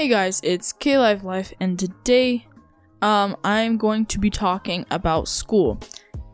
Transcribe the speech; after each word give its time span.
Hey 0.00 0.08
guys, 0.08 0.40
it's 0.42 0.72
K 0.72 0.96
Live 0.96 1.24
Life, 1.24 1.52
and 1.60 1.78
today, 1.78 2.46
um, 3.02 3.36
I'm 3.44 3.76
going 3.76 4.06
to 4.06 4.18
be 4.18 4.30
talking 4.30 4.86
about 4.90 5.28
school. 5.28 5.78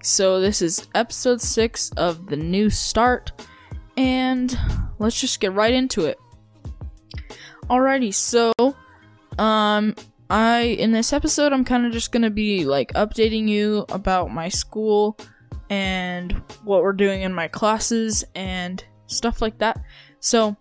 So 0.05 0.41
this 0.41 0.63
is 0.63 0.87
episode 0.95 1.41
six 1.41 1.91
of 1.97 2.29
the 2.29 2.37
new 2.37 2.71
start, 2.71 3.33
and 3.97 4.57
let's 5.01 5.21
just 5.21 5.41
get 5.41 5.53
right 5.53 5.75
into 5.75 6.05
it. 6.05 6.17
Alrighty, 7.69 8.15
so, 8.15 8.53
um, 9.37 9.97
I 10.31 10.77
in 10.79 10.93
this 10.93 11.13
episode, 11.13 11.53
I'm 11.53 11.65
kind 11.65 11.87
of 11.87 11.93
just 11.93 12.13
gonna 12.13 12.31
be 12.31 12.65
like 12.65 12.93
updating 12.93 13.49
you 13.49 13.85
about 13.89 14.31
my 14.31 14.49
school 14.49 15.19
and 15.71 16.31
what 16.63 16.85
we're 16.85 16.93
doing 16.93 17.23
in 17.23 17.35
my 17.35 17.49
classes 17.49 18.23
and 18.37 18.85
stuff 19.09 19.43
like 19.43 19.59
that. 19.59 19.83
So, 20.21 20.57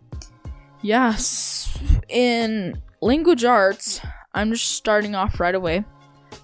yes, 0.81 1.77
in 2.09 2.81
language 3.01 3.43
arts, 3.43 4.01
I'm 4.33 4.51
just 4.51 4.71
starting 4.71 5.15
off 5.15 5.39
right 5.39 5.55
away. 5.55 5.85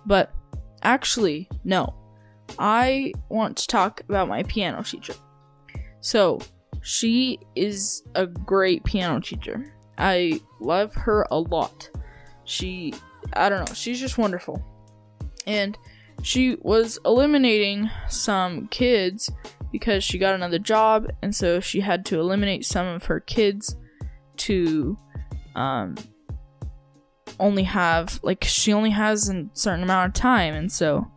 But 0.06 0.32
actually, 0.84 1.50
no. 1.64 1.96
I 2.60 3.14
want 3.30 3.58
to 3.58 3.68
talk 3.68 4.02
about 4.02 4.28
my 4.28 4.44
piano 4.44 4.84
teacher. 4.84 5.14
So, 6.02 6.40
she 6.82 7.40
is 7.56 8.04
a 8.16 8.26
great 8.26 8.84
piano 8.84 9.20
teacher. 9.20 9.74
I 9.98 10.42
love 10.60 10.94
her 10.96 11.28
a 11.32 11.40
lot. 11.40 11.90
She, 12.44 12.94
I 13.34 13.50
don't 13.50 13.70
know, 13.70 13.76
she's 13.76 14.00
just 14.00 14.18
wonderful. 14.18 14.64
And 15.46 15.78
she 16.24 16.58
was 16.62 17.00
eliminating 17.06 17.90
some 18.10 18.68
kids 18.68 19.32
because 19.72 20.04
she 20.04 20.18
got 20.18 20.36
another 20.36 20.60
job, 20.60 21.08
and 21.22 21.36
so 21.36 21.60
she 21.60 21.80
had 21.82 22.06
to 22.08 22.20
eliminate 22.20 22.66
some 22.66 22.88
of 22.88 23.06
her 23.06 23.20
kids 23.20 23.76
to 24.38 24.98
um, 25.56 25.96
only 27.42 27.64
have 27.64 28.20
like 28.24 28.44
she 28.44 28.72
only 28.72 28.92
has 28.92 29.28
a 29.30 29.48
certain 29.54 29.84
amount 29.84 30.10
of 30.10 30.14
time 30.22 30.54
and 30.54 30.72
so 30.72 31.12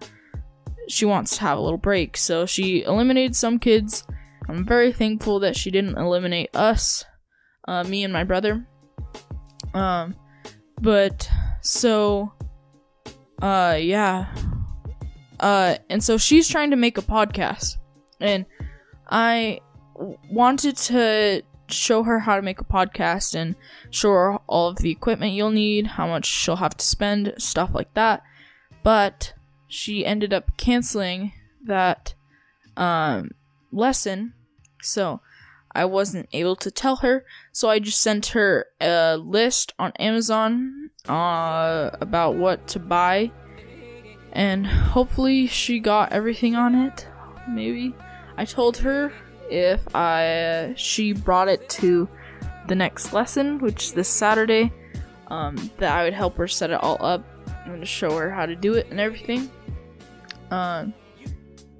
she 0.88 1.04
wants 1.04 1.36
to 1.36 1.42
have 1.42 1.58
a 1.58 1.60
little 1.60 1.78
break. 1.78 2.16
So 2.16 2.46
she 2.46 2.82
eliminated 2.82 3.36
some 3.36 3.58
kids. 3.58 4.04
I'm 4.48 4.66
very 4.66 4.92
thankful 4.92 5.40
that 5.40 5.56
she 5.56 5.70
didn't 5.70 5.96
eliminate 5.96 6.54
us 6.54 7.04
uh, 7.66 7.84
me 7.84 8.04
and 8.04 8.12
my 8.12 8.24
brother. 8.24 8.66
Um 9.72 10.16
but 10.80 11.28
so 11.60 12.32
uh 13.40 13.78
yeah. 13.80 14.34
Uh 15.40 15.76
and 15.88 16.02
so 16.02 16.18
she's 16.18 16.48
trying 16.48 16.70
to 16.70 16.76
make 16.76 16.98
a 16.98 17.02
podcast. 17.02 17.76
And 18.20 18.46
i 19.10 19.60
wanted 20.30 20.76
to 20.76 21.42
show 21.68 22.02
her 22.02 22.20
how 22.20 22.36
to 22.36 22.42
make 22.42 22.60
a 22.60 22.64
podcast 22.64 23.34
and 23.34 23.56
show 23.90 24.10
her 24.10 24.36
all 24.46 24.68
of 24.68 24.78
the 24.78 24.90
equipment 24.90 25.32
you'll 25.32 25.50
need, 25.50 25.86
how 25.86 26.06
much 26.06 26.26
she'll 26.26 26.56
have 26.56 26.76
to 26.76 26.84
spend, 26.84 27.34
stuff 27.38 27.74
like 27.74 27.92
that. 27.94 28.22
But 28.82 29.34
she 29.66 30.04
ended 30.04 30.32
up 30.32 30.56
canceling 30.56 31.32
that 31.64 32.14
um, 32.76 33.30
lesson, 33.72 34.34
so 34.82 35.20
I 35.72 35.84
wasn't 35.86 36.28
able 36.32 36.56
to 36.56 36.70
tell 36.70 36.96
her. 36.96 37.24
So 37.52 37.68
I 37.68 37.78
just 37.78 38.00
sent 38.00 38.26
her 38.28 38.66
a 38.80 39.16
list 39.16 39.72
on 39.78 39.92
Amazon 39.98 40.90
uh, 41.08 41.90
about 42.00 42.36
what 42.36 42.68
to 42.68 42.78
buy, 42.78 43.32
and 44.32 44.66
hopefully 44.66 45.46
she 45.46 45.80
got 45.80 46.12
everything 46.12 46.54
on 46.54 46.74
it. 46.74 47.08
Maybe 47.48 47.94
I 48.36 48.44
told 48.44 48.78
her 48.78 49.12
if 49.50 49.82
I 49.94 50.74
she 50.76 51.12
brought 51.12 51.48
it 51.48 51.68
to 51.70 52.08
the 52.68 52.74
next 52.74 53.12
lesson, 53.12 53.58
which 53.58 53.84
is 53.84 53.92
this 53.92 54.08
Saturday, 54.08 54.72
um, 55.28 55.70
that 55.78 55.92
I 55.92 56.04
would 56.04 56.14
help 56.14 56.36
her 56.36 56.48
set 56.48 56.70
it 56.70 56.82
all 56.82 56.98
up 57.04 57.24
and 57.66 57.86
show 57.86 58.16
her 58.16 58.30
how 58.30 58.46
to 58.46 58.56
do 58.56 58.74
it 58.74 58.88
and 58.90 59.00
everything. 59.00 59.50
Um, 60.50 60.94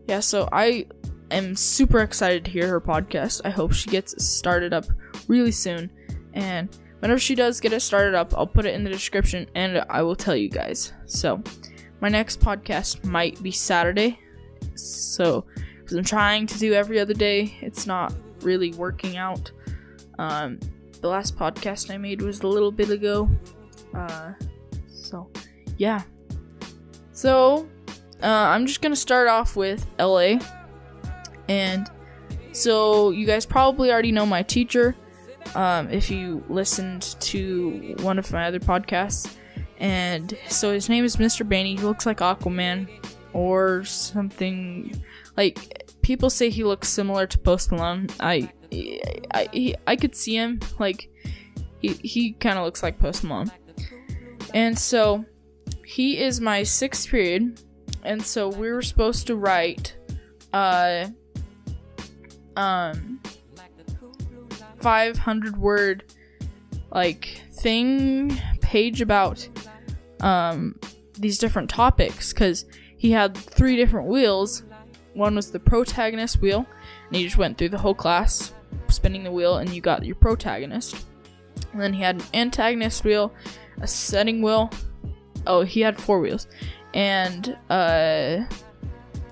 yeah, 0.07 0.21
so 0.21 0.49
I 0.53 0.87
am 1.31 1.57
super 1.57 2.01
excited 2.01 2.45
to 2.45 2.51
hear 2.51 2.69
her 2.69 2.81
podcast. 2.81 3.41
I 3.45 3.51
hope 3.51 3.73
she 3.73 3.91
gets 3.91 4.25
started 4.25 4.73
up 4.73 4.87
really 5.29 5.53
soon, 5.53 5.91
and 6.33 6.69
whenever 7.01 7.19
she 7.19 7.35
does 7.35 7.61
get 7.61 7.73
it 7.73 7.81
started 7.81 8.15
up, 8.15 8.35
I'll 8.37 8.47
put 8.47 8.67
it 8.67 8.75
in 8.75 8.85
the 8.85 8.91
description 8.91 9.47
and 9.55 9.85
I 9.89 10.03
will 10.03 10.17
tell 10.17 10.37
you 10.37 10.49
guys. 10.49 10.93
So, 11.07 11.43
my 12.01 12.09
next 12.09 12.41
podcast 12.41 13.05
might 13.05 13.43
be 13.43 13.51
Saturday, 13.51 14.19
so 14.75 15.47
because 15.85 15.99
I'm 15.99 16.05
trying 16.05 16.47
to 16.47 16.59
do 16.59 16.73
every 16.73 16.99
other 16.99 17.13
day. 17.13 17.55
It's 17.61 17.87
not 17.87 18.15
really 18.41 18.73
working 18.73 19.19
out. 19.19 19.53
Um, 20.19 20.59
the 21.03 21.09
last 21.09 21.37
podcast 21.37 21.93
I 21.93 21.99
made 21.99 22.23
was 22.23 22.41
a 22.41 22.47
little 22.47 22.73
bit 22.73 22.89
ago. 22.89 23.29
Uh, 23.93 24.33
so, 24.89 25.31
yeah. 25.77 26.03
So, 27.13 27.69
uh, 28.23 28.27
I'm 28.27 28.67
just 28.67 28.81
gonna 28.81 28.97
start 28.97 29.29
off 29.29 29.57
with 29.57 29.87
LA. 29.99 30.39
And 31.49 31.91
so, 32.53 33.11
you 33.11 33.27
guys 33.27 33.45
probably 33.45 33.93
already 33.93 34.13
know 34.13 34.25
my 34.25 34.43
teacher 34.43 34.97
um, 35.55 35.91
if 35.91 36.11
you 36.11 36.43
listened 36.49 37.17
to 37.21 37.95
one 38.01 38.19
of 38.19 38.33
my 38.33 38.47
other 38.47 38.61
podcasts. 38.61 39.31
And 39.79 40.39
so, 40.49 40.73
his 40.73 40.89
name 40.89 41.05
is 41.05 41.17
Mr. 41.17 41.47
Baney. 41.47 41.79
He 41.79 41.85
looks 41.85 42.07
like 42.07 42.19
Aquaman 42.19 42.89
or 43.35 43.85
something 43.85 45.05
like 45.37 45.85
people 46.03 46.31
say 46.31 46.51
he 46.51 46.65
looks 46.65 46.89
similar 46.89 47.27
to 47.27 47.39
Post 47.39 47.73
Malone. 47.73 48.09
I 48.21 48.51
I 49.33 49.49
I, 49.53 49.75
I 49.87 49.97
could 49.97 50.15
see 50.15 50.37
him 50.37 50.61
like 50.79 51.11
he 51.81 51.95
he 52.03 52.33
kind 52.33 52.59
of 52.59 52.65
looks 52.65 52.83
like 52.83 52.99
Post 52.99 53.25
Malone. 53.25 53.51
And 54.53 54.79
so 54.79 55.25
he 55.85 56.19
is 56.19 56.41
my 56.41 56.63
sixth 56.63 57.09
period, 57.09 57.61
and 58.05 58.23
so 58.23 58.49
we 58.49 58.71
were 58.71 58.83
supposed 58.83 59.27
to 59.27 59.37
write 59.37 59.97
uh 60.53 61.09
um 62.57 63.21
500 64.77 65.57
word 65.57 66.05
like 66.93 67.43
thing 67.51 68.39
page 68.61 69.01
about 69.01 69.49
um 70.21 70.79
these 71.15 71.39
different 71.39 71.69
topics 71.69 72.33
because 72.33 72.67
he 72.97 73.11
had 73.11 73.37
three 73.37 73.77
different 73.77 74.07
wheels 74.07 74.63
one 75.15 75.35
was 75.35 75.51
the 75.51 75.61
protagonist 75.61 76.41
wheel, 76.41 76.67
and 77.07 77.17
he 77.17 77.25
just 77.25 77.39
went 77.39 77.57
through 77.57 77.71
the 77.71 77.79
whole 77.79 77.95
class 77.95 78.53
spinning 78.89 79.25
the 79.25 79.31
wheel, 79.31 79.59
and 79.59 79.71
you 79.71 79.81
got 79.81 80.05
your 80.05 80.17
protagonist. 80.17 80.97
And 81.73 81.81
then 81.81 81.93
he 81.93 82.03
had 82.03 82.17
an 82.17 82.27
antagonist 82.35 83.05
wheel, 83.05 83.33
a 83.81 83.87
setting 83.87 84.43
wheel. 84.43 84.71
Oh, 85.47 85.63
he 85.63 85.81
had 85.81 86.01
four 86.01 86.21
wheels, 86.21 86.47
and 86.95 87.57
uh, 87.71 88.45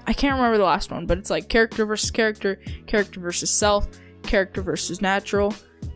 I 0.06 0.12
can't 0.12 0.34
remember 0.34 0.58
the 0.58 0.64
last 0.64 0.90
one, 0.90 1.06
but 1.06 1.18
it's 1.18 1.30
like 1.30 1.48
character 1.48 1.86
versus 1.86 2.10
character, 2.10 2.60
character 2.86 3.20
versus 3.20 3.50
self, 3.50 3.88
character 4.22 4.62
versus 4.62 5.00
natural, 5.00 5.54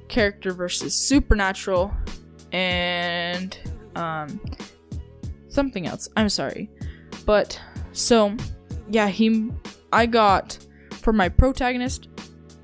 character 0.09 0.53
versus 0.53 0.95
supernatural, 0.95 1.93
and 2.53 3.59
um, 3.95 4.41
something 5.49 5.87
else. 5.87 6.09
I'm 6.17 6.29
sorry, 6.29 6.71
but 7.25 7.61
so 7.93 8.37
yeah, 8.89 9.09
he 9.09 9.51
I 9.93 10.07
got 10.07 10.59
for 10.91 11.13
my 11.13 11.29
protagonist, 11.29 12.09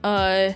uh, 0.04 0.52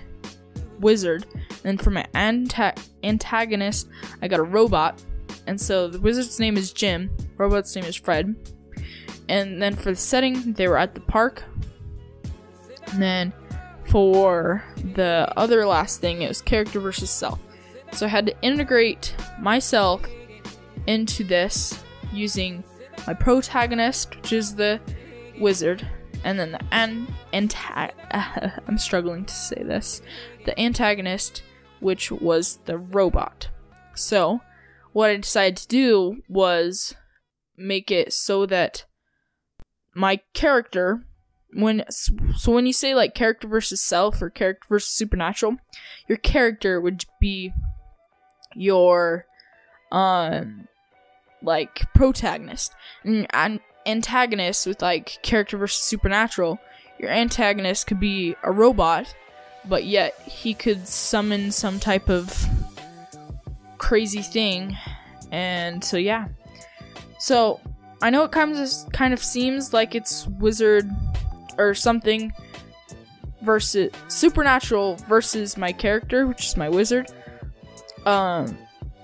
wizard, 0.81 1.27
and 1.65 1.81
for 1.81 1.91
my 1.91 2.07
anta- 2.15 2.79
antagonist, 3.03 3.89
I 4.23 4.29
got 4.29 4.41
a 4.41 4.45
robot. 4.45 5.03
And 5.47 5.61
so 5.61 5.89
the 5.89 6.01
wizard's 6.01 6.41
name 6.41 6.57
is 6.57 6.73
Jim, 6.73 7.11
robot's 7.37 7.75
name 7.75 7.85
is 7.85 7.97
Fred. 7.97 8.35
And 9.29 9.61
then 9.61 9.75
for 9.75 9.91
the 9.91 9.97
setting, 9.97 10.53
they 10.53 10.69
were 10.69 10.79
at 10.79 10.95
the 10.95 11.01
park. 11.01 11.43
And 12.93 13.03
then 13.03 13.33
for 13.87 14.65
the 14.95 15.33
other 15.37 15.67
last 15.67 16.01
thing, 16.01 16.23
it 16.23 16.29
was 16.29 16.41
character 16.41 16.81
versus 16.81 17.11
self. 17.11 17.39
So 17.93 18.07
I 18.07 18.09
had 18.09 18.27
to 18.27 18.43
integrate 18.43 19.15
myself 19.41 20.05
into 20.87 21.25
this 21.25 21.83
using 22.13 22.63
my 23.07 23.15
protagonist, 23.15 24.17
which 24.17 24.33
is 24.33 24.55
the 24.55 24.81
wizard, 25.39 25.87
and 26.27 26.41
then 26.41 26.51
the 26.51 26.61
an- 26.73 27.07
anta- 27.33 27.93
I'm 28.67 28.79
struggling 28.79 29.25
to 29.27 29.35
say 29.35 29.63
this. 29.63 30.03
The 30.45 30.59
antagonist, 30.61 31.45
which 31.79 32.11
was 32.11 32.59
the 32.65 32.77
robot. 32.77 33.49
So, 33.95 34.41
what 34.93 35.11
I 35.11 35.17
decided 35.17 35.57
to 35.59 35.69
do 35.69 36.23
was 36.29 36.97
make 37.57 37.93
it 37.93 38.13
so 38.13 38.45
that 38.47 38.85
my 39.95 40.21
character 40.35 41.07
when 41.55 41.85
so 41.91 42.53
when 42.53 42.67
you 42.67 42.73
say 42.73 42.95
like 42.95 43.15
character 43.15 43.47
versus 43.47 43.81
self 43.81 44.21
or 44.21 44.29
character 44.29 44.67
versus 44.69 44.91
supernatural, 44.91 45.57
your 46.09 46.19
character 46.19 46.81
would 46.81 47.05
be 47.21 47.53
your 48.55 49.27
um 49.93 50.67
like 51.41 51.87
protagonist 51.95 52.73
and, 53.05 53.29
and 53.33 53.61
antagonist 53.87 54.67
with 54.67 54.83
like 54.83 55.19
character 55.23 55.57
versus 55.57 55.83
supernatural, 55.83 56.59
your 56.99 57.11
antagonist 57.11 57.87
could 57.87 58.01
be 58.01 58.35
a 58.43 58.51
robot, 58.51 59.15
but 59.65 59.85
yet 59.85 60.19
he 60.23 60.55
could 60.55 60.87
summon 60.87 61.51
some 61.51 61.79
type 61.79 62.09
of 62.09 62.47
crazy 63.79 64.23
thing 64.23 64.77
And 65.31 65.83
so 65.85 65.97
yeah. 65.97 66.29
So 67.19 67.61
I 68.03 68.11
know 68.11 68.25
it 68.25 68.33
kind 68.33 68.57
of 68.57 68.71
kind 68.93 69.13
of 69.13 69.23
seems 69.23 69.73
like 69.73 69.95
it's 69.95 70.27
wizard 70.27 70.91
or 71.59 71.75
something 71.75 72.33
versus 73.43 73.91
supernatural 74.09 74.97
versus 75.09 75.57
my 75.57 75.73
character, 75.73 76.27
which 76.27 76.47
is 76.47 76.57
my 76.57 76.69
wizard. 76.69 77.09
Um 78.05 78.59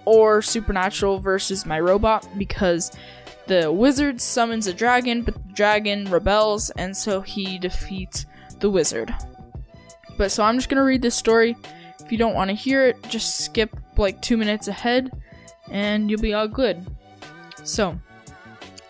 or 0.04 0.42
supernatural 0.42 1.20
versus 1.20 1.64
my 1.64 1.78
robot 1.78 2.26
because 2.36 2.90
the 3.46 3.72
wizard 3.72 4.20
summons 4.20 4.66
a 4.66 4.74
dragon, 4.74 5.22
but 5.22 5.34
the 5.34 5.52
dragon 5.52 6.10
rebels 6.10 6.70
and 6.70 6.96
so 6.96 7.20
he 7.20 7.58
defeats 7.58 8.26
the 8.60 8.70
wizard. 8.70 9.14
But 10.16 10.30
so 10.30 10.44
I'm 10.44 10.56
just 10.56 10.68
to 10.78 10.84
read 10.84 11.02
this 11.02 11.14
story. 11.14 11.56
If 12.00 12.12
you 12.12 12.18
don't 12.18 12.34
want 12.34 12.50
to 12.50 12.56
hear 12.56 12.86
it, 12.86 13.02
just 13.08 13.40
skip 13.40 13.76
like 13.96 14.20
2 14.22 14.36
minutes 14.36 14.68
ahead 14.68 15.10
and 15.70 16.10
you'll 16.10 16.20
be 16.20 16.34
all 16.34 16.48
good. 16.48 16.86
So, 17.64 17.98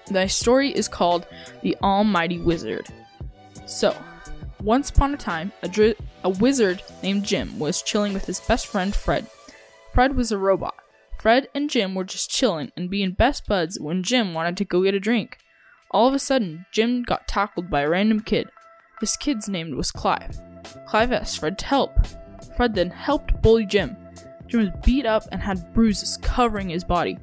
the 0.06 0.28
story 0.28 0.70
is 0.70 0.88
called 0.88 1.26
The 1.62 1.76
Almighty 1.82 2.38
Wizard. 2.38 2.88
So, 3.66 3.96
once 4.62 4.90
upon 4.90 5.14
a 5.14 5.16
time, 5.16 5.52
a, 5.62 5.68
dri- 5.68 5.96
a 6.24 6.30
wizard 6.30 6.82
named 7.02 7.24
Jim 7.24 7.58
was 7.58 7.82
chilling 7.82 8.14
with 8.14 8.26
his 8.26 8.40
best 8.40 8.66
friend 8.66 8.94
Fred. 8.94 9.26
Fred 9.92 10.16
was 10.16 10.32
a 10.32 10.38
robot. 10.38 10.81
Fred 11.22 11.46
and 11.54 11.70
Jim 11.70 11.94
were 11.94 12.02
just 12.02 12.32
chilling 12.32 12.72
and 12.76 12.90
being 12.90 13.12
best 13.12 13.46
buds 13.46 13.78
when 13.78 14.02
Jim 14.02 14.34
wanted 14.34 14.56
to 14.56 14.64
go 14.64 14.82
get 14.82 14.92
a 14.92 14.98
drink. 14.98 15.38
All 15.92 16.08
of 16.08 16.14
a 16.14 16.18
sudden, 16.18 16.66
Jim 16.72 17.04
got 17.04 17.28
tackled 17.28 17.70
by 17.70 17.82
a 17.82 17.88
random 17.88 18.22
kid. 18.22 18.48
This 19.00 19.16
kid's 19.16 19.48
name 19.48 19.76
was 19.76 19.92
Clive. 19.92 20.36
Clive 20.84 21.12
asked 21.12 21.38
Fred 21.38 21.58
to 21.60 21.66
help. 21.66 21.92
Fred 22.56 22.74
then 22.74 22.90
helped 22.90 23.40
bully 23.40 23.64
Jim. 23.66 23.96
Jim 24.48 24.62
was 24.62 24.70
beat 24.84 25.06
up 25.06 25.22
and 25.30 25.40
had 25.40 25.72
bruises 25.72 26.18
covering 26.22 26.70
his 26.70 26.82
body. 26.82 27.16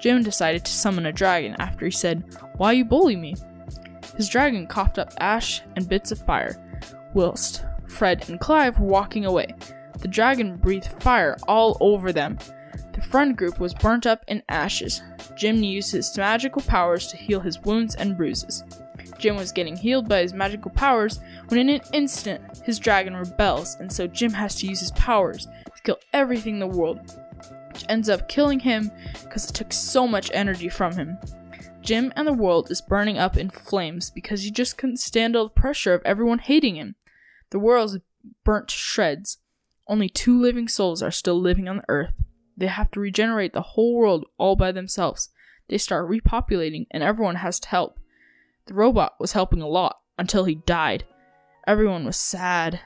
Jim 0.00 0.22
decided 0.22 0.64
to 0.64 0.72
summon 0.72 1.04
a 1.04 1.12
dragon 1.12 1.54
after 1.58 1.84
he 1.84 1.90
said, 1.90 2.24
Why 2.56 2.72
you 2.72 2.86
bully 2.86 3.14
me? 3.14 3.34
His 4.16 4.30
dragon 4.30 4.66
coughed 4.66 4.98
up 4.98 5.12
ash 5.20 5.60
and 5.76 5.86
bits 5.86 6.10
of 6.12 6.18
fire, 6.18 6.56
whilst 7.12 7.62
Fred 7.88 8.26
and 8.30 8.40
Clive 8.40 8.80
were 8.80 8.86
walking 8.86 9.26
away. 9.26 9.54
The 9.98 10.08
dragon 10.08 10.56
breathed 10.56 11.02
fire 11.02 11.36
all 11.46 11.76
over 11.80 12.10
them. 12.10 12.38
The 12.94 13.02
friend 13.02 13.36
group 13.36 13.58
was 13.58 13.74
burnt 13.74 14.06
up 14.06 14.24
in 14.28 14.42
ashes. 14.48 15.02
Jim 15.36 15.62
used 15.62 15.90
his 15.90 16.16
magical 16.16 16.62
powers 16.62 17.08
to 17.08 17.16
heal 17.16 17.40
his 17.40 17.60
wounds 17.60 17.96
and 17.96 18.16
bruises. 18.16 18.62
Jim 19.18 19.36
was 19.36 19.52
getting 19.52 19.76
healed 19.76 20.08
by 20.08 20.20
his 20.20 20.32
magical 20.32 20.70
powers 20.70 21.20
when 21.48 21.58
in 21.58 21.68
an 21.68 21.80
instant 21.92 22.42
his 22.64 22.78
dragon 22.78 23.16
rebels, 23.16 23.76
and 23.80 23.92
so 23.92 24.06
Jim 24.06 24.32
has 24.32 24.54
to 24.56 24.66
use 24.66 24.80
his 24.80 24.92
powers 24.92 25.46
to 25.46 25.82
kill 25.82 25.98
everything 26.12 26.54
in 26.54 26.60
the 26.60 26.66
world, 26.66 27.00
which 27.72 27.84
ends 27.88 28.08
up 28.08 28.28
killing 28.28 28.60
him 28.60 28.90
because 29.24 29.48
it 29.48 29.54
took 29.54 29.72
so 29.72 30.06
much 30.06 30.30
energy 30.32 30.68
from 30.68 30.94
him. 30.94 31.18
Jim 31.80 32.12
and 32.16 32.26
the 32.26 32.32
world 32.32 32.70
is 32.70 32.80
burning 32.80 33.18
up 33.18 33.36
in 33.36 33.50
flames 33.50 34.10
because 34.10 34.42
he 34.42 34.50
just 34.50 34.78
couldn't 34.78 34.98
stand 34.98 35.34
all 35.34 35.44
the 35.44 35.50
pressure 35.50 35.94
of 35.94 36.02
everyone 36.04 36.38
hating 36.38 36.76
him. 36.76 36.94
The 37.50 37.58
world 37.58 37.94
is 37.94 38.00
burnt 38.44 38.68
to 38.68 38.76
shreds. 38.76 39.38
Only 39.86 40.08
two 40.08 40.40
living 40.40 40.68
souls 40.68 41.02
are 41.02 41.10
still 41.10 41.38
living 41.38 41.68
on 41.68 41.78
the 41.78 41.84
earth. 41.88 42.14
They 42.56 42.66
have 42.66 42.90
to 42.92 43.00
regenerate 43.00 43.52
the 43.52 43.62
whole 43.62 43.94
world 43.96 44.26
all 44.38 44.56
by 44.56 44.72
themselves. 44.72 45.30
They 45.68 45.78
start 45.78 46.08
repopulating, 46.08 46.86
and 46.90 47.02
everyone 47.02 47.36
has 47.36 47.58
to 47.60 47.68
help. 47.68 47.98
The 48.66 48.74
robot 48.74 49.14
was 49.18 49.32
helping 49.32 49.62
a 49.62 49.68
lot 49.68 49.96
until 50.18 50.44
he 50.44 50.54
died. 50.54 51.04
Everyone 51.66 52.04
was 52.04 52.16
sad. 52.16 52.80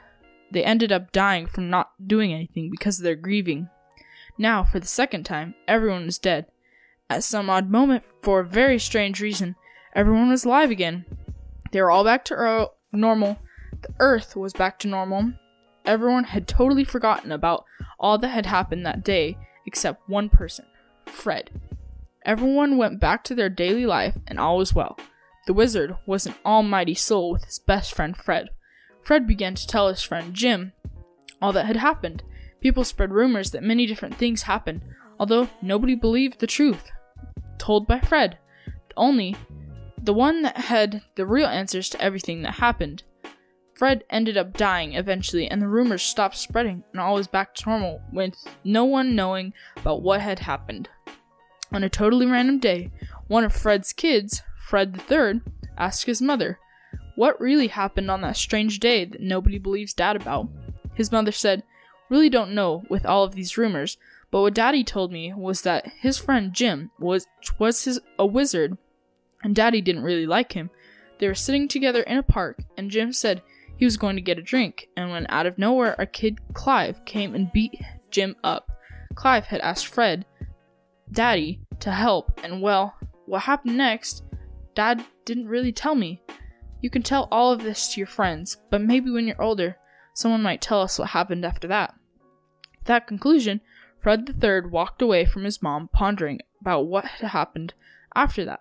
They 0.50 0.64
ended 0.64 0.92
up 0.92 1.12
dying 1.12 1.46
from 1.46 1.68
not 1.68 1.90
doing 2.04 2.32
anything 2.32 2.70
because 2.70 2.98
of 2.98 3.04
their 3.04 3.16
grieving. 3.16 3.68
Now, 4.38 4.64
for 4.64 4.78
the 4.80 4.86
second 4.86 5.24
time, 5.24 5.54
everyone 5.66 6.06
was 6.06 6.18
dead. 6.18 6.46
At 7.10 7.24
some 7.24 7.50
odd 7.50 7.70
moment, 7.70 8.04
for 8.22 8.40
a 8.40 8.46
very 8.46 8.78
strange 8.78 9.20
reason, 9.20 9.56
everyone 9.94 10.28
was 10.28 10.44
alive 10.44 10.70
again. 10.70 11.04
They 11.72 11.82
were 11.82 11.90
all 11.90 12.04
back 12.04 12.24
to 12.26 12.34
er- 12.34 12.68
normal. 12.92 13.38
The 13.82 13.88
Earth 13.98 14.36
was 14.36 14.52
back 14.52 14.78
to 14.80 14.88
normal. 14.88 15.32
Everyone 15.84 16.24
had 16.24 16.46
totally 16.46 16.84
forgotten 16.84 17.32
about 17.32 17.64
all 17.98 18.18
that 18.18 18.28
had 18.28 18.46
happened 18.46 18.84
that 18.86 19.04
day, 19.04 19.36
except 19.68 20.08
one 20.08 20.30
person 20.30 20.64
Fred. 21.06 21.50
Everyone 22.24 22.76
went 22.76 22.98
back 22.98 23.22
to 23.24 23.34
their 23.34 23.48
daily 23.48 23.86
life, 23.86 24.16
and 24.26 24.40
all 24.40 24.58
was 24.58 24.74
well. 24.74 24.98
The 25.46 25.52
wizard 25.52 25.96
was 26.06 26.26
an 26.26 26.34
almighty 26.44 26.94
soul 26.94 27.32
with 27.32 27.44
his 27.44 27.58
best 27.58 27.94
friend 27.94 28.16
Fred. 28.16 28.48
Fred 29.02 29.26
began 29.26 29.54
to 29.54 29.66
tell 29.66 29.88
his 29.88 30.02
friend 30.02 30.34
Jim 30.34 30.72
all 31.40 31.52
that 31.52 31.66
had 31.66 31.76
happened. 31.76 32.22
People 32.60 32.82
spread 32.82 33.12
rumors 33.12 33.50
that 33.52 33.62
many 33.62 33.86
different 33.86 34.16
things 34.16 34.42
happened, 34.42 34.82
although 35.20 35.48
nobody 35.62 35.94
believed 35.94 36.40
the 36.40 36.46
truth. 36.46 36.90
Told 37.58 37.86
by 37.86 38.00
Fred, 38.00 38.38
only 38.96 39.36
the 40.02 40.12
one 40.12 40.42
that 40.42 40.56
had 40.56 41.02
the 41.14 41.26
real 41.26 41.46
answers 41.46 41.88
to 41.90 42.00
everything 42.00 42.42
that 42.42 42.54
happened. 42.54 43.02
Fred 43.78 44.02
ended 44.10 44.36
up 44.36 44.56
dying 44.56 44.94
eventually, 44.94 45.48
and 45.48 45.62
the 45.62 45.68
rumors 45.68 46.02
stopped 46.02 46.36
spreading, 46.36 46.82
and 46.90 47.00
all 47.00 47.14
was 47.14 47.28
back 47.28 47.54
to 47.54 47.68
normal, 47.68 48.02
with 48.12 48.44
no 48.64 48.84
one 48.84 49.14
knowing 49.14 49.52
about 49.76 50.02
what 50.02 50.20
had 50.20 50.40
happened. 50.40 50.88
On 51.70 51.84
a 51.84 51.88
totally 51.88 52.26
random 52.26 52.58
day, 52.58 52.90
one 53.28 53.44
of 53.44 53.52
Fred's 53.52 53.92
kids, 53.92 54.42
Fred 54.56 55.00
III, 55.08 55.42
asked 55.76 56.06
his 56.06 56.20
mother, 56.20 56.58
What 57.14 57.40
really 57.40 57.68
happened 57.68 58.10
on 58.10 58.20
that 58.22 58.36
strange 58.36 58.80
day 58.80 59.04
that 59.04 59.20
nobody 59.20 59.58
believes 59.58 59.94
Dad 59.94 60.16
about? 60.16 60.48
His 60.94 61.12
mother 61.12 61.30
said, 61.30 61.62
Really 62.08 62.28
don't 62.28 62.56
know 62.56 62.82
with 62.90 63.06
all 63.06 63.22
of 63.22 63.36
these 63.36 63.56
rumors, 63.56 63.96
but 64.32 64.40
what 64.40 64.54
Daddy 64.54 64.82
told 64.82 65.12
me 65.12 65.32
was 65.32 65.62
that 65.62 65.86
his 66.00 66.18
friend 66.18 66.52
Jim 66.52 66.90
was 66.98 67.28
was 67.60 67.84
his 67.84 68.00
a 68.18 68.26
wizard, 68.26 68.76
and 69.44 69.54
Daddy 69.54 69.80
didn't 69.80 70.02
really 70.02 70.26
like 70.26 70.54
him. 70.54 70.70
They 71.20 71.28
were 71.28 71.36
sitting 71.36 71.68
together 71.68 72.02
in 72.02 72.18
a 72.18 72.24
park, 72.24 72.64
and 72.76 72.90
Jim 72.90 73.12
said 73.12 73.40
he 73.78 73.84
was 73.84 73.96
going 73.96 74.16
to 74.16 74.22
get 74.22 74.38
a 74.38 74.42
drink, 74.42 74.88
and 74.96 75.10
when 75.10 75.26
out 75.28 75.46
of 75.46 75.56
nowhere 75.56 75.94
a 75.98 76.06
kid 76.06 76.40
Clive 76.52 77.04
came 77.04 77.34
and 77.34 77.52
beat 77.52 77.80
Jim 78.10 78.34
up. 78.42 78.72
Clive 79.14 79.46
had 79.46 79.60
asked 79.60 79.86
Fred, 79.86 80.26
Daddy, 81.12 81.60
to 81.80 81.92
help, 81.92 82.40
and 82.42 82.60
well, 82.60 82.96
what 83.24 83.42
happened 83.42 83.78
next 83.78 84.24
Dad 84.74 85.04
didn't 85.24 85.48
really 85.48 85.72
tell 85.72 85.94
me. 85.94 86.22
You 86.80 86.90
can 86.90 87.02
tell 87.02 87.26
all 87.30 87.52
of 87.52 87.62
this 87.62 87.92
to 87.92 88.00
your 88.00 88.06
friends, 88.06 88.58
but 88.70 88.80
maybe 88.80 89.10
when 89.10 89.26
you're 89.26 89.42
older, 89.42 89.76
someone 90.14 90.42
might 90.42 90.60
tell 90.60 90.82
us 90.82 90.98
what 90.98 91.08
happened 91.08 91.44
after 91.44 91.66
that. 91.68 91.94
With 92.78 92.86
that 92.86 93.06
conclusion, 93.06 93.60
Fred 93.98 94.28
III 94.42 94.70
walked 94.70 95.02
away 95.02 95.24
from 95.24 95.44
his 95.44 95.60
mom, 95.60 95.88
pondering 95.92 96.40
about 96.60 96.86
what 96.86 97.04
had 97.06 97.30
happened 97.30 97.74
after 98.14 98.44
that. 98.44 98.60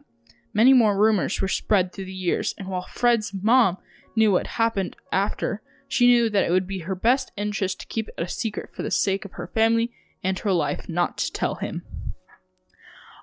Many 0.54 0.74
more 0.74 0.98
rumors 0.98 1.40
were 1.40 1.48
spread 1.48 1.94
through 1.94 2.06
the 2.06 2.14
years, 2.14 2.56
and 2.58 2.68
while 2.68 2.88
Fred's 2.90 3.32
mom 3.34 3.78
knew 4.18 4.32
what 4.32 4.48
happened 4.48 4.96
after, 5.12 5.62
she 5.88 6.08
knew 6.08 6.30
that 6.30 6.44
it 6.44 6.52
would 6.52 6.68
be 6.68 6.80
her 6.80 6.96
best 6.96 7.32
interest 7.38 7.80
to 7.80 7.88
keep 7.88 8.10
it 8.10 8.16
a 8.18 8.28
secret 8.28 8.70
for 8.74 8.84
the 8.84 8.92
sake 8.92 9.24
of 9.24 9.34
her 9.34 9.48
family 9.48 9.92
and 10.24 10.40
her 10.40 10.52
life 10.52 10.90
not 10.90 11.18
to 11.20 11.32
tell 11.32 11.56
him. 11.56 11.84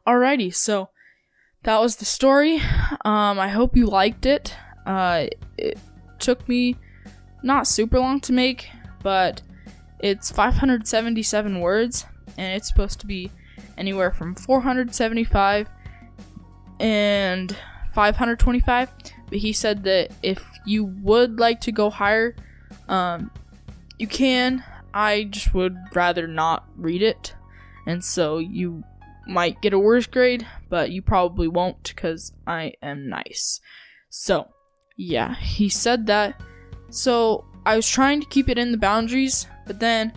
Alrighty, 0.07 0.55
so 0.55 0.91
that 1.65 1.81
was 1.81 1.97
the 1.97 2.05
story. 2.05 2.57
Um, 3.05 3.39
I 3.39 3.49
hope 3.49 3.77
you 3.77 3.87
liked 3.87 4.25
it. 4.25 4.55
Uh, 4.87 5.27
it 5.59 5.79
took 6.19 6.49
me 6.49 6.77
not 7.43 7.67
super 7.67 7.99
long 7.99 8.21
to 8.21 8.33
make, 8.33 8.69
but 9.03 9.43
it's 10.01 10.31
577 10.31 11.61
words, 11.61 12.07
and 12.37 12.57
it's 12.57 12.69
supposed 12.69 13.01
to 13.01 13.07
be 13.07 13.31
anywhere 13.77 14.11
from 14.11 14.35
475 14.35 15.69
and 16.81 17.57
525. 17.93 19.14
But 19.29 19.39
he 19.39 19.53
said 19.53 19.85
that 19.85 20.13
if 20.23 20.45
you 20.65 20.85
would 20.85 21.39
like 21.39 21.61
to 21.63 21.73
go 21.73 21.91
higher, 21.91 22.37
um, 22.89 23.31
you 23.99 24.07
can. 24.07 24.65
I 24.93 25.25
just 25.25 25.55
would 25.55 25.77
rather 25.95 26.27
not 26.29 26.69
read 26.77 27.03
it, 27.03 27.35
and 27.87 28.05
so 28.05 28.39
you 28.39 28.85
might 29.27 29.61
get 29.61 29.73
a 29.73 29.79
worse 29.79 30.07
grade, 30.07 30.47
but 30.69 30.91
you 30.91 31.03
probably 31.03 31.49
won't 31.49 31.83
because 31.83 32.33
I 32.47 32.75
am 32.83 33.09
nice. 33.09 33.61
So, 34.09 34.49
yeah, 34.97 35.35
he 35.37 35.69
said 35.69 36.07
that. 36.07 36.41
So, 36.91 37.45
I 37.67 37.75
was 37.75 37.89
trying 37.89 38.21
to 38.21 38.27
keep 38.27 38.49
it 38.49 38.59
in 38.59 38.71
the 38.71 38.79
boundaries, 38.79 39.47
but 39.67 39.81
then 39.81 40.13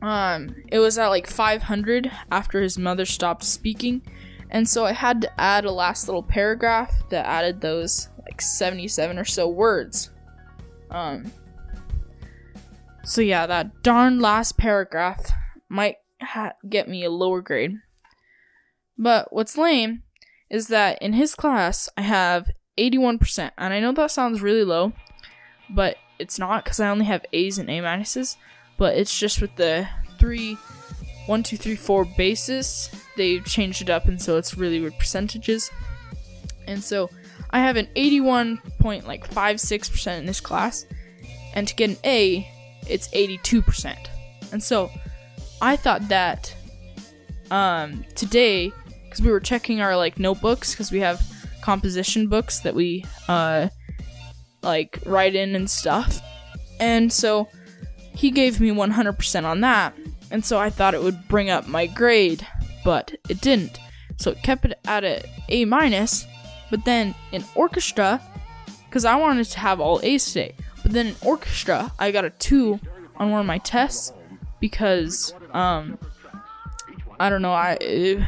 um 0.00 0.54
it 0.68 0.78
was 0.78 0.96
at 0.96 1.08
like 1.08 1.26
500 1.26 2.10
after 2.30 2.60
his 2.60 2.78
mother 2.78 3.04
stopped 3.04 3.44
speaking. 3.44 4.02
And 4.50 4.68
so 4.68 4.84
I 4.84 4.92
had 4.92 5.20
to 5.22 5.40
add 5.40 5.64
a 5.64 5.70
last 5.70 6.08
little 6.08 6.22
paragraph 6.22 6.92
that 7.10 7.26
added 7.26 7.60
those 7.60 8.08
like 8.22 8.40
77 8.40 9.18
or 9.18 9.24
so 9.24 9.48
words. 9.48 10.10
Um 10.90 11.30
so 13.04 13.20
yeah, 13.20 13.46
that 13.46 13.82
darn 13.82 14.20
last 14.20 14.58
paragraph 14.58 15.30
might 15.68 15.96
ha- 16.20 16.54
get 16.68 16.88
me 16.88 17.04
a 17.04 17.10
lower 17.10 17.40
grade. 17.40 17.76
But 18.96 19.32
what's 19.32 19.56
lame 19.56 20.02
is 20.50 20.68
that 20.68 21.00
in 21.00 21.12
his 21.12 21.34
class, 21.34 21.88
I 21.96 22.02
have 22.02 22.50
81%. 22.78 23.50
And 23.56 23.72
I 23.72 23.80
know 23.80 23.92
that 23.92 24.10
sounds 24.10 24.42
really 24.42 24.64
low, 24.64 24.92
but 25.70 25.96
it's 26.18 26.38
not 26.38 26.64
because 26.64 26.80
I 26.80 26.88
only 26.88 27.04
have 27.04 27.24
A's 27.32 27.58
and 27.58 27.70
A 27.70 27.78
minuses. 27.80 28.36
But 28.76 28.96
it's 28.96 29.18
just 29.18 29.40
with 29.40 29.56
the 29.56 29.88
three 30.18 30.56
one, 31.28 31.42
two, 31.42 31.58
three, 31.58 31.76
four 31.76 32.06
basis. 32.06 32.90
They've 33.16 33.44
changed 33.44 33.82
it 33.82 33.90
up, 33.90 34.06
and 34.06 34.20
so 34.20 34.36
it's 34.38 34.56
really 34.56 34.80
with 34.80 34.98
percentages. 34.98 35.70
And 36.66 36.82
so 36.82 37.10
I 37.50 37.60
have 37.60 37.76
an 37.76 37.86
81.56% 37.94 40.18
in 40.18 40.26
this 40.26 40.40
class, 40.40 40.86
and 41.54 41.68
to 41.68 41.74
get 41.74 41.90
an 41.90 41.98
A, 42.04 42.50
it's 42.88 43.08
82%. 43.08 43.96
And 44.52 44.62
so 44.62 44.90
I 45.60 45.74
thought 45.76 46.08
that 46.08 46.54
um, 47.50 48.06
today, 48.14 48.72
because 49.04 49.20
we 49.20 49.30
were 49.30 49.40
checking 49.40 49.82
our 49.82 49.94
like 49.96 50.18
notebooks, 50.18 50.72
because 50.72 50.90
we 50.90 51.00
have 51.00 51.22
composition 51.60 52.28
books 52.28 52.60
that 52.60 52.74
we 52.74 53.04
uh, 53.28 53.68
like 54.62 54.98
write 55.04 55.34
in 55.34 55.54
and 55.54 55.68
stuff, 55.68 56.22
and 56.80 57.12
so 57.12 57.50
he 58.14 58.30
gave 58.30 58.58
me 58.60 58.70
100% 58.70 59.44
on 59.44 59.60
that, 59.60 59.94
and 60.30 60.44
so 60.44 60.58
I 60.58 60.70
thought 60.70 60.94
it 60.94 61.02
would 61.02 61.28
bring 61.28 61.50
up 61.50 61.66
my 61.66 61.86
grade, 61.86 62.46
but 62.84 63.14
it 63.28 63.40
didn't. 63.40 63.80
So 64.16 64.32
it 64.32 64.42
kept 64.42 64.64
it 64.64 64.78
at 64.86 65.04
a 65.04 65.22
A 65.48 65.64
minus, 65.64 66.26
but 66.70 66.84
then 66.84 67.14
in 67.32 67.44
orchestra, 67.54 68.20
because 68.86 69.04
I 69.04 69.16
wanted 69.16 69.44
to 69.46 69.58
have 69.60 69.80
all 69.80 70.00
A's 70.02 70.26
today, 70.26 70.54
but 70.82 70.92
then 70.92 71.08
in 71.08 71.16
orchestra 71.22 71.92
I 71.98 72.10
got 72.10 72.24
a 72.24 72.30
two 72.30 72.80
on 73.16 73.30
one 73.30 73.40
of 73.40 73.46
my 73.46 73.58
tests 73.58 74.12
because 74.60 75.32
um 75.52 75.98
I 77.20 77.30
don't 77.30 77.42
know 77.42 77.52
I 77.52 77.78
it, 77.80 78.22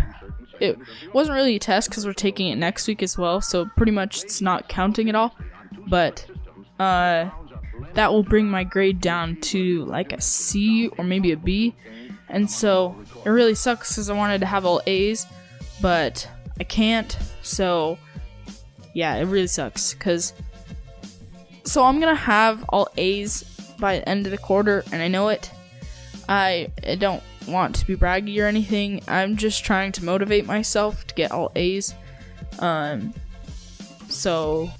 it 0.60 0.78
wasn't 1.12 1.36
really 1.36 1.56
a 1.56 1.58
test 1.58 1.88
because 1.88 2.04
we're 2.06 2.12
taking 2.12 2.48
it 2.48 2.56
next 2.56 2.86
week 2.86 3.02
as 3.02 3.16
well, 3.16 3.40
so 3.40 3.66
pretty 3.76 3.92
much 3.92 4.24
it's 4.24 4.40
not 4.40 4.68
counting 4.68 5.08
at 5.08 5.14
all, 5.14 5.34
but 5.88 6.26
uh 6.78 7.30
that 7.94 8.12
will 8.12 8.22
bring 8.22 8.48
my 8.48 8.64
grade 8.64 9.00
down 9.00 9.36
to 9.36 9.84
like 9.86 10.12
a 10.12 10.20
C 10.20 10.88
or 10.98 11.04
maybe 11.04 11.32
a 11.32 11.36
B. 11.36 11.74
And 12.28 12.50
so 12.50 12.96
it 13.24 13.28
really 13.28 13.54
sucks 13.54 13.90
because 13.90 14.08
I 14.08 14.14
wanted 14.14 14.40
to 14.40 14.46
have 14.46 14.64
all 14.64 14.80
A's, 14.86 15.26
but 15.80 16.28
I 16.58 16.64
can't. 16.64 17.16
So 17.42 17.98
yeah, 18.94 19.16
it 19.16 19.24
really 19.24 19.46
sucks 19.46 19.94
because. 19.94 20.32
So 21.64 21.84
I'm 21.84 22.00
gonna 22.00 22.14
have 22.14 22.64
all 22.68 22.88
A's 22.96 23.44
by 23.78 23.98
the 23.98 24.08
end 24.08 24.26
of 24.26 24.32
the 24.32 24.38
quarter, 24.38 24.84
and 24.92 25.02
I 25.02 25.08
know 25.08 25.28
it. 25.28 25.50
I, 26.28 26.70
I 26.86 26.94
don't 26.94 27.22
want 27.48 27.76
to 27.76 27.86
be 27.86 27.96
braggy 27.96 28.40
or 28.42 28.46
anything. 28.46 29.02
I'm 29.08 29.36
just 29.36 29.64
trying 29.64 29.92
to 29.92 30.04
motivate 30.04 30.46
myself 30.46 31.06
to 31.08 31.14
get 31.14 31.32
all 31.32 31.50
A's. 31.56 31.94
Um, 32.60 33.14
so 34.08 34.70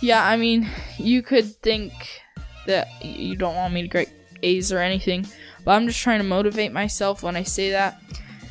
yeah, 0.00 0.24
I 0.24 0.36
mean, 0.36 0.68
you 0.96 1.22
could 1.22 1.46
think 1.62 1.92
that 2.66 2.88
you 3.04 3.36
don't 3.36 3.56
want 3.56 3.74
me 3.74 3.82
to 3.82 3.88
get 3.88 4.08
A's 4.42 4.72
or 4.72 4.78
anything, 4.78 5.26
but 5.64 5.72
I'm 5.72 5.86
just 5.86 6.00
trying 6.00 6.18
to 6.20 6.24
motivate 6.24 6.72
myself 6.72 7.22
when 7.22 7.36
I 7.36 7.42
say 7.42 7.70
that. 7.70 8.00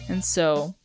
And 0.10 0.24
so, 0.24 0.75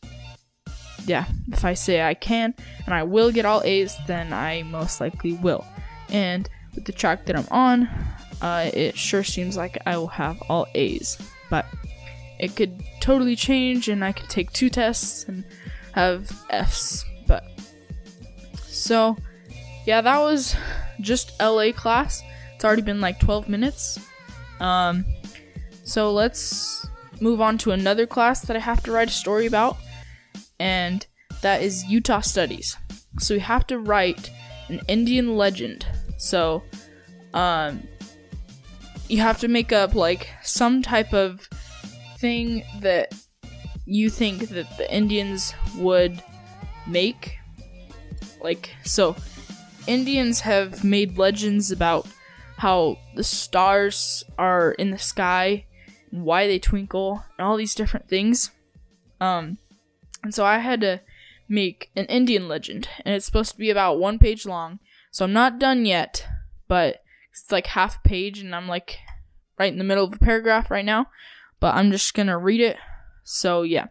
yeah, 1.06 1.26
if 1.48 1.64
I 1.64 1.74
say 1.74 2.02
I 2.02 2.14
can 2.14 2.54
and 2.86 2.94
I 2.94 3.02
will 3.02 3.32
get 3.32 3.44
all 3.44 3.62
A's, 3.64 3.96
then 4.06 4.32
I 4.32 4.62
most 4.62 5.00
likely 5.00 5.34
will. 5.34 5.66
And 6.08 6.48
with 6.74 6.84
the 6.84 6.92
track 6.92 7.26
that 7.26 7.36
I'm 7.36 7.48
on, 7.50 7.88
uh, 8.40 8.70
it 8.72 8.96
sure 8.96 9.24
seems 9.24 9.56
like 9.56 9.78
I 9.86 9.96
will 9.96 10.08
have 10.08 10.40
all 10.48 10.66
A's. 10.74 11.18
But 11.50 11.66
it 12.38 12.56
could 12.56 12.82
totally 13.00 13.36
change, 13.36 13.88
and 13.88 14.04
I 14.04 14.12
could 14.12 14.28
take 14.28 14.52
two 14.52 14.68
tests 14.68 15.24
and 15.24 15.44
have 15.92 16.44
F's. 16.50 17.04
But 17.26 17.44
so 18.66 19.16
yeah, 19.86 20.00
that 20.00 20.18
was 20.20 20.56
just 21.00 21.32
LA 21.40 21.72
class. 21.72 22.22
It's 22.54 22.64
already 22.64 22.82
been 22.82 23.00
like 23.00 23.18
12 23.18 23.48
minutes. 23.48 23.98
Um, 24.60 25.04
so 25.84 26.12
let's 26.12 26.86
move 27.20 27.40
on 27.40 27.58
to 27.58 27.72
another 27.72 28.06
class 28.06 28.42
that 28.42 28.56
I 28.56 28.60
have 28.60 28.82
to 28.84 28.92
write 28.92 29.08
a 29.08 29.12
story 29.12 29.46
about, 29.46 29.76
and 30.60 31.06
that 31.40 31.62
is 31.62 31.84
Utah 31.84 32.20
Studies. 32.20 32.76
So 33.18 33.34
we 33.34 33.40
have 33.40 33.66
to 33.68 33.78
write 33.78 34.30
an 34.68 34.80
Indian 34.88 35.36
legend. 35.36 35.86
So, 36.18 36.62
um, 37.34 37.82
you 39.08 39.20
have 39.20 39.40
to 39.40 39.48
make 39.48 39.72
up 39.72 39.94
like 39.94 40.28
some 40.42 40.82
type 40.82 41.12
of 41.12 41.48
thing 42.18 42.64
that 42.80 43.14
you 43.84 44.08
think 44.08 44.48
that 44.48 44.76
the 44.78 44.94
Indians 44.94 45.52
would 45.76 46.22
make. 46.86 47.38
Like, 48.40 48.70
so 48.84 49.16
Indians 49.86 50.40
have 50.40 50.84
made 50.84 51.18
legends 51.18 51.70
about 51.70 52.06
how 52.58 52.98
the 53.14 53.24
stars 53.24 54.24
are 54.38 54.72
in 54.72 54.90
the 54.90 54.98
sky 54.98 55.66
and 56.10 56.24
why 56.24 56.46
they 56.46 56.58
twinkle 56.58 57.24
and 57.36 57.46
all 57.46 57.56
these 57.56 57.74
different 57.74 58.08
things. 58.08 58.50
Um, 59.20 59.58
and 60.22 60.34
so 60.34 60.44
I 60.44 60.58
had 60.58 60.80
to 60.82 61.00
make 61.48 61.90
an 61.96 62.06
Indian 62.06 62.48
legend, 62.48 62.88
and 63.04 63.14
it's 63.14 63.26
supposed 63.26 63.52
to 63.52 63.58
be 63.58 63.70
about 63.70 63.98
one 63.98 64.18
page 64.18 64.46
long. 64.46 64.78
So 65.10 65.24
I'm 65.24 65.32
not 65.32 65.58
done 65.58 65.84
yet, 65.84 66.26
but 66.68 66.98
it's 67.30 67.50
like 67.50 67.66
half 67.68 68.02
page, 68.02 68.38
and 68.38 68.54
I'm 68.54 68.68
like 68.68 68.98
right 69.58 69.72
in 69.72 69.78
the 69.78 69.84
middle 69.84 70.04
of 70.04 70.12
a 70.12 70.18
paragraph 70.18 70.70
right 70.70 70.84
now. 70.84 71.06
But 71.60 71.74
I'm 71.74 71.90
just 71.90 72.14
gonna 72.14 72.38
read 72.38 72.60
it. 72.60 72.76
So 73.24 73.62
yeah. 73.62 73.86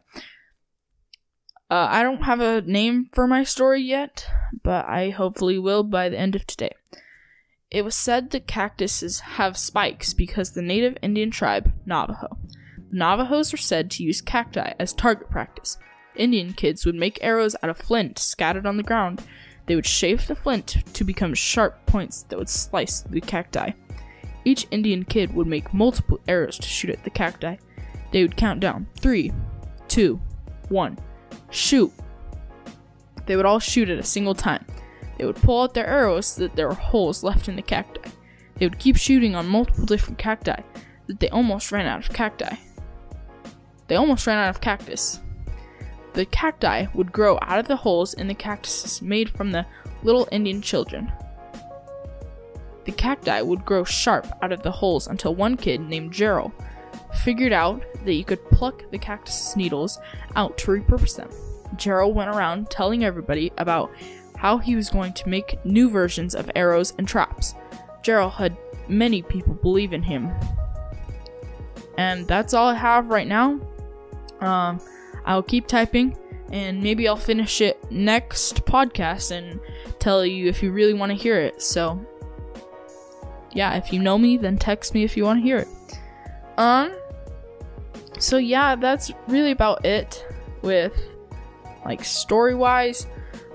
Uh, 1.72 1.88
I 1.90 2.04
don't 2.04 2.24
have 2.24 2.42
a 2.42 2.62
name 2.64 3.08
for 3.14 3.28
my 3.28 3.46
story 3.46 3.82
yet, 3.82 4.30
but 4.62 4.90
I 4.90 5.10
hopefully 5.10 5.58
will 5.58 5.84
by 5.84 6.10
the 6.10 6.20
end 6.20 6.36
of 6.36 6.46
today. 6.46 6.72
It 7.72 7.86
was 7.86 7.96
said 7.96 8.32
that 8.32 8.46
cactuses 8.46 9.22
have 9.22 9.56
spikes 9.56 10.14
because 10.14 10.52
the 10.52 10.62
native 10.62 10.98
Indian 11.02 11.32
tribe, 11.32 11.72
Navajo. 11.86 12.38
The 12.90 12.98
Navajos 12.98 13.54
were 13.54 13.58
said 13.58 13.90
to 13.92 14.04
use 14.04 14.20
cacti 14.20 14.74
as 14.80 14.92
target 14.92 15.30
practice. 15.30 15.78
Indian 16.18 16.52
kids 16.52 16.86
would 16.86 16.96
make 16.96 17.18
arrows 17.22 17.56
out 17.64 17.70
of 17.70 17.78
flint 17.78 18.20
scattered 18.20 18.66
on 18.66 18.76
the 18.76 18.84
ground. 18.84 19.24
They 19.68 19.76
would 19.76 19.86
shave 19.86 20.28
the 20.28 20.36
flint 20.36 20.84
to 20.94 21.06
become 21.06 21.34
sharp 21.34 21.86
points 21.86 22.24
that 22.24 22.38
would 22.38 22.50
slice 22.50 23.00
the 23.00 23.22
cacti. 23.22 23.72
Each 24.44 24.68
Indian 24.72 25.06
kid 25.06 25.34
would 25.34 25.48
make 25.48 25.74
multiple 25.74 26.20
arrows 26.28 26.58
to 26.58 26.68
shoot 26.68 26.90
at 26.90 27.06
the 27.06 27.10
cacti. 27.10 27.56
They 28.12 28.24
would 28.24 28.36
count 28.36 28.60
down 28.60 28.88
three, 29.00 29.32
two, 29.88 30.20
one 30.68 30.98
shoot. 31.52 31.94
They 33.26 33.36
would 33.36 33.46
all 33.46 33.60
shoot 33.60 33.90
at 33.90 34.00
a 34.00 34.04
single 34.04 34.36
time. 34.36 34.66
They 35.18 35.26
would 35.26 35.36
pull 35.36 35.62
out 35.62 35.74
their 35.74 35.88
arrows 35.88 36.28
so 36.28 36.42
that 36.42 36.56
there 36.56 36.68
were 36.68 36.74
holes 36.74 37.24
left 37.24 37.48
in 37.48 37.56
the 37.56 37.62
cacti. 37.62 38.10
They 38.56 38.66
would 38.66 38.80
keep 38.80 38.98
shooting 38.98 39.36
on 39.36 39.48
multiple 39.48 39.86
different 39.86 40.18
cacti 40.18 40.62
that 41.08 41.20
they 41.20 41.30
almost 41.30 41.72
ran 41.72 41.86
out 41.86 42.04
of 42.06 42.14
cacti. 42.14 42.56
They 43.88 43.96
almost 43.96 44.26
ran 44.26 44.38
out 44.38 44.50
of 44.50 44.62
cactus. 44.62 45.20
The 46.14 46.26
cacti 46.26 46.88
would 46.94 47.12
grow 47.12 47.38
out 47.42 47.60
of 47.60 47.68
the 47.68 47.78
holes 47.78 48.14
in 48.14 48.28
the 48.28 48.34
cactuses 48.34 49.02
made 49.02 49.30
from 49.30 49.52
the 49.52 49.66
little 50.04 50.28
Indian 50.32 50.62
children. 50.62 51.12
The 52.86 52.92
cacti 52.92 53.42
would 53.42 53.64
grow 53.64 53.84
sharp 53.84 54.28
out 54.42 54.52
of 54.52 54.64
the 54.64 54.72
holes 54.72 55.08
until 55.08 55.36
one 55.36 55.56
kid 55.56 55.82
named 55.82 56.12
Gerald 56.12 56.52
figured 57.14 57.54
out 57.54 57.84
that 58.06 58.14
you 58.14 58.24
could 58.24 58.44
pluck 58.50 58.90
the 58.92 58.98
cactus 58.98 59.56
needles 59.56 60.00
out 60.36 60.58
to 60.60 60.72
repurpose 60.72 61.16
them. 61.16 61.30
Gerald 61.78 62.16
went 62.16 62.30
around 62.30 62.70
telling 62.70 63.04
everybody 63.04 63.52
about 63.58 63.92
how 64.38 64.58
he 64.58 64.76
was 64.76 64.90
going 64.90 65.14
to 65.14 65.30
make 65.30 65.64
new 65.66 65.90
versions 65.90 66.36
of 66.36 66.50
arrows 66.56 66.94
and 66.98 67.08
traps. 67.08 67.54
Gerald 68.02 68.34
had 68.34 68.58
many 68.88 69.22
people 69.22 69.54
believe 69.54 69.94
in 69.94 70.04
him. 70.04 70.32
And 71.98 72.28
that's 72.28 72.54
all 72.54 72.70
I 72.70 72.76
have 72.76 73.10
right 73.10 73.28
now. 73.28 73.60
Um, 74.40 74.82
I'll 75.26 75.44
keep 75.44 75.68
typing 75.68 76.18
and 76.52 76.82
maybe 76.82 77.08
I'll 77.08 77.16
finish 77.16 77.62
it 77.62 77.80
next 77.92 78.66
podcast 78.66 79.32
and 79.32 79.60
tell 80.00 80.26
you 80.26 80.48
if 80.48 80.62
you 80.62 80.72
really 80.72 80.94
want 80.94 81.12
to 81.12 81.16
hear 81.16 81.40
it. 81.40 81.62
So, 81.62 82.04
yeah, 83.54 83.76
if 83.76 83.94
you 83.94 84.00
know 84.00 84.18
me, 84.18 84.38
then 84.38 84.58
text 84.58 84.94
me 84.94 85.04
if 85.04 85.16
you 85.16 85.24
want 85.24 85.40
to 85.40 85.44
hear 85.44 85.58
it. 85.60 85.68
Um, 86.58 86.94
so 88.22 88.38
yeah, 88.38 88.76
that's 88.76 89.12
really 89.28 89.50
about 89.50 89.84
it 89.84 90.26
with 90.62 91.10
like 91.84 92.06
story 92.06 92.54
wise. 92.54 93.08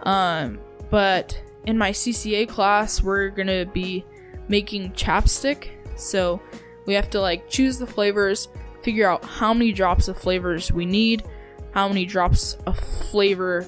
Um, 0.02 0.58
but 0.90 1.40
in 1.66 1.78
my 1.78 1.92
CCA 1.92 2.49
class, 2.49 3.00
we're 3.00 3.28
gonna 3.28 3.64
be 3.64 4.04
making 4.49 4.90
chapstick. 4.92 5.68
So 5.94 6.42
we 6.85 6.94
have 6.94 7.08
to 7.11 7.20
like 7.20 7.49
choose 7.49 7.78
the 7.78 7.87
flavors, 7.87 8.49
figure 8.82 9.08
out 9.08 9.25
how 9.25 9.54
many 9.54 9.70
drops 9.70 10.08
of 10.08 10.18
flavors 10.18 10.73
we 10.73 10.85
need, 10.85 11.25
how 11.70 11.87
many 11.87 12.04
drops 12.04 12.54
of 12.66 12.76
flavor 12.76 13.64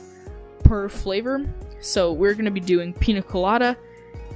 per 0.64 0.88
flavor. 0.88 1.46
So 1.78 2.12
we're 2.12 2.34
gonna 2.34 2.50
be 2.50 2.58
doing 2.58 2.92
pina 2.92 3.22
colada, 3.22 3.76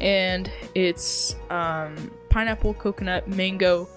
and 0.01 0.49
it's 0.77 1.35
um, 1.51 2.13
pineapple, 2.29 2.75
coconut, 2.75 3.27
mango, 3.27 3.89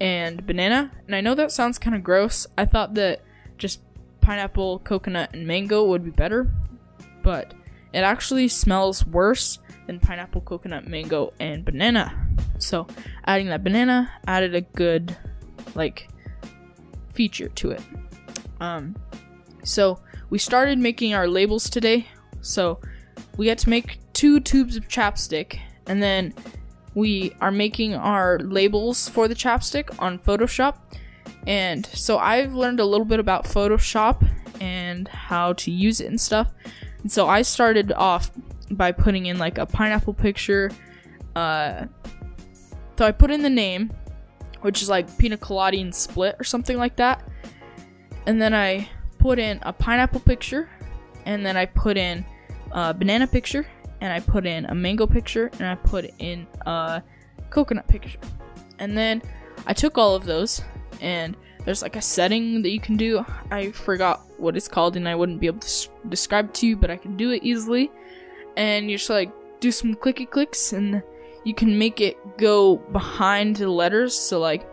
and 0.00 0.46
banana. 0.46 0.90
And 1.06 1.14
I 1.14 1.20
know 1.20 1.34
that 1.34 1.52
sounds 1.52 1.78
kind 1.78 1.94
of 1.94 2.02
gross. 2.02 2.46
I 2.56 2.64
thought 2.64 2.94
that 2.94 3.22
just 3.58 3.80
pineapple, 4.20 4.78
coconut, 4.80 5.30
and 5.34 5.46
mango 5.46 5.84
would 5.84 6.04
be 6.04 6.10
better, 6.10 6.50
but 7.22 7.54
it 7.92 8.00
actually 8.00 8.48
smells 8.48 9.04
worse 9.06 9.58
than 9.86 9.98
pineapple, 10.00 10.40
coconut, 10.42 10.86
mango, 10.86 11.32
and 11.40 11.64
banana. 11.64 12.28
So 12.58 12.86
adding 13.24 13.48
that 13.48 13.64
banana 13.64 14.10
added 14.26 14.54
a 14.54 14.60
good, 14.60 15.16
like, 15.74 16.08
feature 17.12 17.48
to 17.48 17.72
it. 17.72 17.82
Um, 18.60 18.94
so 19.64 20.00
we 20.30 20.38
started 20.38 20.78
making 20.78 21.14
our 21.14 21.26
labels 21.26 21.68
today. 21.68 22.08
So 22.40 22.80
we 23.36 23.46
get 23.46 23.58
to 23.58 23.70
make 23.70 23.98
two 24.12 24.40
tubes 24.40 24.76
of 24.76 24.88
chapstick, 24.88 25.58
and 25.86 26.02
then 26.02 26.34
we 27.00 27.34
are 27.40 27.50
making 27.50 27.94
our 27.94 28.38
labels 28.40 29.08
for 29.08 29.26
the 29.26 29.34
chapstick 29.34 29.88
on 29.98 30.18
Photoshop. 30.18 30.76
And 31.46 31.86
so 31.86 32.18
I've 32.18 32.52
learned 32.52 32.78
a 32.78 32.84
little 32.84 33.06
bit 33.06 33.18
about 33.18 33.44
Photoshop 33.44 34.28
and 34.60 35.08
how 35.08 35.54
to 35.54 35.70
use 35.70 36.02
it 36.02 36.08
and 36.08 36.20
stuff. 36.20 36.52
And 37.00 37.10
so 37.10 37.26
I 37.26 37.40
started 37.40 37.90
off 37.92 38.30
by 38.70 38.92
putting 38.92 39.24
in 39.26 39.38
like 39.38 39.56
a 39.56 39.64
pineapple 39.64 40.12
picture. 40.12 40.70
Uh, 41.34 41.86
so 42.98 43.06
I 43.06 43.12
put 43.12 43.30
in 43.30 43.40
the 43.40 43.48
name, 43.48 43.90
which 44.60 44.82
is 44.82 44.90
like 44.90 45.16
pina 45.16 45.38
colada 45.38 45.78
and 45.78 45.94
split 45.94 46.36
or 46.38 46.44
something 46.44 46.76
like 46.76 46.96
that. 46.96 47.26
And 48.26 48.42
then 48.42 48.52
I 48.52 48.90
put 49.16 49.38
in 49.38 49.58
a 49.62 49.72
pineapple 49.72 50.20
picture, 50.20 50.68
and 51.24 51.46
then 51.46 51.56
I 51.56 51.64
put 51.64 51.96
in 51.96 52.26
a 52.72 52.92
banana 52.92 53.26
picture, 53.26 53.66
and 54.00 54.12
I 54.12 54.20
put 54.20 54.46
in 54.46 54.66
a 54.66 54.74
mango 54.74 55.06
picture, 55.06 55.50
and 55.58 55.66
I 55.66 55.74
put 55.74 56.10
in 56.18 56.46
a 56.66 57.02
coconut 57.50 57.86
picture. 57.88 58.18
And 58.78 58.96
then 58.96 59.22
I 59.66 59.72
took 59.72 59.98
all 59.98 60.14
of 60.14 60.24
those, 60.24 60.62
and 61.00 61.36
there's 61.64 61.82
like 61.82 61.96
a 61.96 62.02
setting 62.02 62.62
that 62.62 62.70
you 62.70 62.80
can 62.80 62.96
do. 62.96 63.24
I 63.50 63.70
forgot 63.70 64.22
what 64.38 64.56
it's 64.56 64.68
called, 64.68 64.96
and 64.96 65.08
I 65.08 65.14
wouldn't 65.14 65.40
be 65.40 65.46
able 65.46 65.60
to 65.60 65.66
s- 65.66 65.88
describe 66.08 66.52
to 66.54 66.66
you, 66.66 66.76
but 66.76 66.90
I 66.90 66.96
can 66.96 67.16
do 67.16 67.30
it 67.32 67.42
easily. 67.42 67.90
And 68.56 68.90
you 68.90 68.96
just 68.96 69.10
like 69.10 69.30
do 69.60 69.70
some 69.70 69.94
clicky 69.94 70.28
clicks, 70.28 70.72
and 70.72 71.02
you 71.44 71.54
can 71.54 71.78
make 71.78 72.00
it 72.00 72.16
go 72.38 72.76
behind 72.76 73.56
the 73.56 73.68
letters. 73.68 74.18
So 74.18 74.40
like 74.40 74.66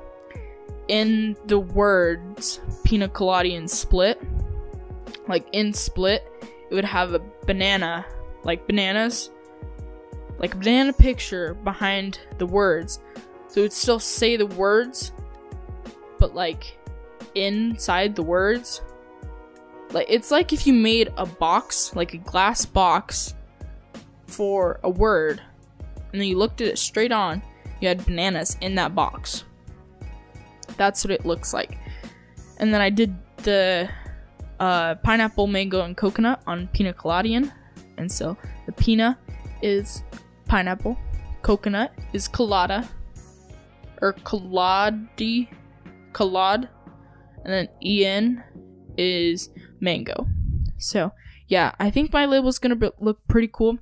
in 0.88 1.36
the 1.48 1.60
words 1.60 2.62
pina 2.86 3.10
colada 3.10 3.54
and 3.54 3.70
split, 3.70 4.22
like 5.28 5.46
in 5.52 5.74
split, 5.74 6.24
it 6.70 6.74
would 6.74 6.86
have 6.86 7.14
a 7.14 7.20
banana, 7.46 8.06
like 8.44 8.68
bananas, 8.68 9.32
like 10.40 10.54
a 10.54 10.58
banana 10.58 10.94
picture 10.94 11.54
behind 11.54 12.20
the 12.38 12.46
words. 12.46 13.00
So 13.48 13.62
it 13.62 13.64
would 13.64 13.74
still 13.74 14.00
say 14.00 14.38
the 14.38 14.46
words, 14.46 15.12
but 16.20 16.36
like 16.36 16.78
inside 17.36 18.16
the 18.16 18.24
words. 18.24 18.82
Like 19.92 20.08
it's 20.10 20.32
like 20.32 20.52
if 20.52 20.68
you 20.68 20.74
made 20.74 21.14
a 21.18 21.26
box, 21.26 21.96
like 21.96 22.14
a 22.14 22.18
glass 22.18 22.66
box 22.66 23.36
for 24.26 24.80
a 24.84 24.90
word, 24.90 25.42
and 26.12 26.22
then 26.22 26.28
you 26.28 26.38
looked 26.38 26.62
at 26.62 26.68
it 26.68 26.78
straight 26.78 27.12
on, 27.12 27.42
you 27.80 27.88
had 27.88 28.06
bananas 28.06 28.58
in 28.62 28.76
that 28.76 28.94
box. 28.94 29.44
That's 30.76 31.04
what 31.04 31.12
it 31.12 31.26
looks 31.26 31.54
like. 31.54 31.78
And 32.58 32.74
then 32.74 32.82
I 32.82 32.90
did 32.90 33.16
the 33.38 33.90
uh, 34.60 34.96
pineapple, 34.96 35.48
mango, 35.48 35.82
and 35.82 35.96
coconut 35.96 36.42
on 36.46 36.68
pina 36.68 36.94
coladian. 36.94 37.52
And 37.98 38.12
so 38.12 38.38
the 38.66 38.72
pina 38.72 39.18
is 39.62 40.04
pineapple, 40.48 40.98
coconut 41.42 41.94
is 42.14 42.28
colada, 42.28 42.88
or 44.02 44.14
coladi, 44.14 45.48
collad, 46.14 46.70
and 47.44 47.54
then 47.54 47.70
en 47.82 48.44
is 48.98 49.50
mango. 49.80 50.28
So 50.78 51.12
yeah, 51.48 51.74
I 51.80 51.90
think 51.90 52.12
my 52.14 52.26
label's 52.26 52.60
gonna 52.60 52.76
be- 52.76 52.92
look 53.00 53.28
pretty 53.28 53.50
cool. 53.52 53.80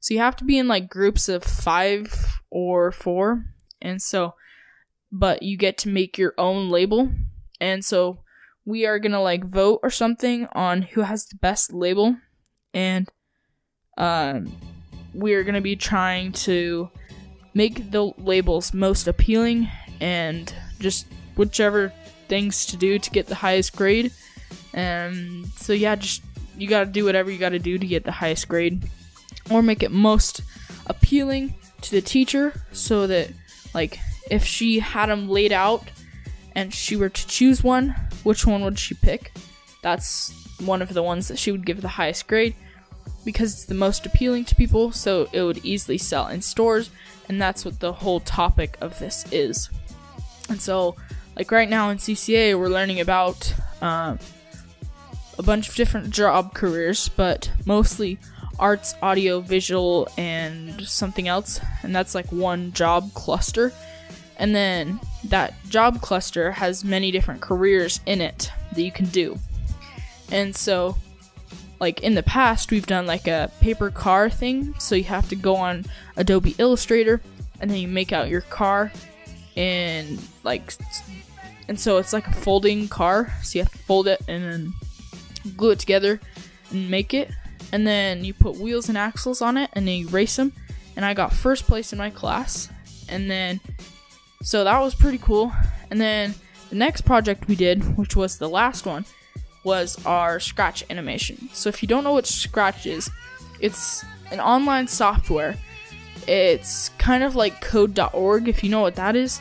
So 0.00 0.14
you 0.14 0.20
have 0.20 0.36
to 0.36 0.44
be 0.44 0.58
in 0.58 0.68
like 0.68 0.88
groups 0.88 1.28
of 1.28 1.42
five 1.42 2.40
or 2.50 2.92
four, 2.92 3.44
and 3.82 4.00
so, 4.00 4.34
but 5.10 5.42
you 5.42 5.56
get 5.56 5.76
to 5.78 5.88
make 5.88 6.16
your 6.16 6.34
own 6.38 6.70
label, 6.70 7.10
and 7.60 7.84
so 7.84 8.20
we 8.64 8.86
are 8.86 8.98
gonna 8.98 9.20
like 9.20 9.44
vote 9.44 9.80
or 9.82 9.90
something 9.90 10.46
on 10.52 10.82
who 10.82 11.02
has 11.02 11.26
the 11.26 11.36
best 11.36 11.72
label, 11.72 12.16
and 12.72 13.08
um, 13.98 14.50
we 15.12 15.34
are 15.34 15.44
gonna 15.44 15.60
be 15.60 15.76
trying 15.76 16.32
to 16.32 16.88
make 17.52 17.90
the 17.90 18.04
labels 18.18 18.72
most 18.72 19.06
appealing 19.06 19.68
and 20.00 20.54
just 20.78 21.06
whichever 21.36 21.92
things 22.28 22.64
to 22.66 22.76
do 22.76 22.98
to 22.98 23.10
get 23.10 23.26
the 23.26 23.34
highest 23.34 23.76
grade. 23.76 24.12
And 24.72 25.46
so 25.56 25.72
yeah, 25.72 25.96
just 25.96 26.22
you 26.56 26.68
gotta 26.68 26.86
do 26.86 27.04
whatever 27.04 27.30
you 27.30 27.38
gotta 27.38 27.58
do 27.58 27.78
to 27.78 27.86
get 27.86 28.04
the 28.04 28.12
highest 28.12 28.48
grade 28.48 28.88
or 29.50 29.62
make 29.62 29.82
it 29.82 29.90
most 29.90 30.42
appealing 30.86 31.54
to 31.82 31.90
the 31.90 32.00
teacher 32.00 32.62
so 32.72 33.06
that 33.06 33.30
like 33.74 33.98
if 34.30 34.44
she 34.44 34.78
had 34.78 35.06
them 35.06 35.28
laid 35.28 35.52
out 35.52 35.84
and 36.54 36.74
she 36.74 36.96
were 36.96 37.08
to 37.08 37.26
choose 37.26 37.62
one 37.62 37.94
which 38.24 38.46
one 38.46 38.62
would 38.62 38.78
she 38.78 38.94
pick 38.94 39.32
that's 39.82 40.32
one 40.64 40.82
of 40.82 40.92
the 40.92 41.02
ones 41.02 41.28
that 41.28 41.38
she 41.38 41.52
would 41.52 41.64
give 41.64 41.80
the 41.80 41.88
highest 41.88 42.26
grade 42.26 42.54
because 43.24 43.52
it's 43.52 43.64
the 43.64 43.74
most 43.74 44.06
appealing 44.06 44.44
to 44.44 44.54
people 44.54 44.92
so 44.92 45.28
it 45.32 45.42
would 45.42 45.64
easily 45.64 45.98
sell 45.98 46.28
in 46.28 46.40
stores 46.40 46.90
and 47.28 47.40
that's 47.40 47.64
what 47.64 47.80
the 47.80 47.92
whole 47.92 48.20
topic 48.20 48.76
of 48.80 48.98
this 48.98 49.24
is 49.32 49.70
and 50.48 50.60
so 50.60 50.96
like 51.36 51.50
right 51.50 51.68
now 51.68 51.90
in 51.90 51.98
cca 51.98 52.58
we're 52.58 52.68
learning 52.68 53.00
about 53.00 53.54
um, 53.80 54.18
a 55.38 55.42
bunch 55.42 55.68
of 55.68 55.74
different 55.74 56.10
job 56.10 56.54
careers 56.54 57.08
but 57.08 57.50
mostly 57.64 58.18
arts, 58.58 58.94
audio, 59.02 59.40
visual, 59.40 60.08
and 60.16 60.86
something 60.86 61.28
else. 61.28 61.60
And 61.82 61.94
that's 61.94 62.14
like 62.14 62.30
one 62.32 62.72
job 62.72 63.12
cluster. 63.14 63.72
And 64.36 64.54
then 64.54 65.00
that 65.24 65.54
job 65.68 66.00
cluster 66.00 66.52
has 66.52 66.84
many 66.84 67.10
different 67.10 67.40
careers 67.40 68.00
in 68.06 68.20
it 68.20 68.50
that 68.72 68.82
you 68.82 68.92
can 68.92 69.06
do. 69.06 69.38
And 70.30 70.54
so, 70.54 70.96
like 71.80 72.02
in 72.02 72.14
the 72.14 72.22
past, 72.22 72.70
we've 72.70 72.86
done 72.86 73.06
like 73.06 73.26
a 73.26 73.50
paper 73.60 73.90
car 73.90 74.28
thing. 74.30 74.74
So 74.78 74.94
you 74.94 75.04
have 75.04 75.28
to 75.28 75.36
go 75.36 75.56
on 75.56 75.84
Adobe 76.16 76.54
Illustrator 76.58 77.20
and 77.60 77.70
then 77.70 77.78
you 77.78 77.88
make 77.88 78.12
out 78.12 78.28
your 78.28 78.40
car 78.42 78.92
and 79.56 80.18
like, 80.44 80.72
and 81.68 81.78
so 81.78 81.98
it's 81.98 82.12
like 82.12 82.26
a 82.26 82.32
folding 82.32 82.88
car. 82.88 83.32
So 83.42 83.58
you 83.58 83.64
have 83.64 83.72
to 83.72 83.78
fold 83.78 84.08
it 84.08 84.20
and 84.28 84.44
then 84.44 84.74
glue 85.56 85.70
it 85.70 85.78
together 85.78 86.20
and 86.70 86.90
make 86.90 87.14
it 87.14 87.30
and 87.72 87.86
then 87.86 88.24
you 88.24 88.32
put 88.34 88.56
wheels 88.56 88.88
and 88.88 88.96
axles 88.96 89.42
on 89.42 89.56
it 89.56 89.70
and 89.72 89.86
then 89.86 89.98
you 89.98 90.08
race 90.08 90.36
them 90.36 90.52
and 90.96 91.04
i 91.04 91.14
got 91.14 91.32
first 91.32 91.66
place 91.66 91.92
in 91.92 91.98
my 91.98 92.10
class 92.10 92.68
and 93.08 93.30
then 93.30 93.60
so 94.42 94.64
that 94.64 94.80
was 94.80 94.94
pretty 94.94 95.18
cool 95.18 95.52
and 95.90 96.00
then 96.00 96.34
the 96.70 96.76
next 96.76 97.02
project 97.02 97.48
we 97.48 97.56
did 97.56 97.96
which 97.96 98.16
was 98.16 98.38
the 98.38 98.48
last 98.48 98.86
one 98.86 99.04
was 99.72 99.88
our 100.04 100.40
scratch 100.40 100.82
animation. 100.90 101.48
So 101.52 101.68
if 101.68 101.82
you 101.82 101.88
don't 101.88 102.04
know 102.04 102.14
what 102.14 102.26
scratch 102.26 102.86
is 102.86 103.10
it's 103.60 104.04
an 104.30 104.40
online 104.40 104.88
software. 104.88 105.56
It's 106.26 106.90
kind 106.98 107.22
of 107.22 107.34
like 107.36 107.60
code.org 107.60 108.48
if 108.48 108.62
you 108.62 108.70
know 108.70 108.80
what 108.80 108.96
that 108.96 109.16
is 109.16 109.40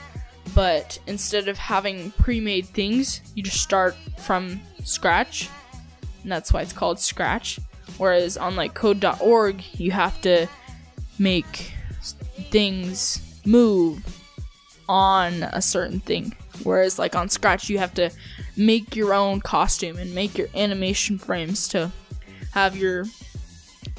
but 0.56 0.98
instead 1.08 1.50
of 1.50 1.58
having 1.58 2.12
pre-made 2.12 2.66
things 2.68 3.20
you 3.36 3.44
just 3.44 3.62
start 3.62 3.94
from 4.18 4.62
scratch 4.86 5.50
and 6.28 6.32
that's 6.34 6.52
why 6.52 6.62
it's 6.62 6.74
called 6.74 7.00
scratch. 7.00 7.58
Whereas 7.98 8.36
on 8.36 8.58
like 8.58 8.74
code.org, 8.74 9.63
you 9.80 9.92
have 9.92 10.20
to 10.22 10.48
make 11.20 11.72
things 12.52 13.40
move 13.46 14.04
on 14.90 15.44
a 15.44 15.62
certain 15.62 16.02
thing. 16.02 16.36
Whereas 16.63 17.00
like 17.00 17.16
on 17.16 17.30
Scratch, 17.30 17.70
you 17.70 17.78
have 17.78 17.94
to 17.94 18.10
make 18.58 18.96
your 18.96 19.13
own 19.13 19.39
costume 19.39 19.98
and 19.98 20.13
make 20.15 20.38
your 20.38 20.48
animation 20.56 21.17
frames 21.17 21.67
to 21.70 21.91
have 22.54 22.76
your 22.76 23.06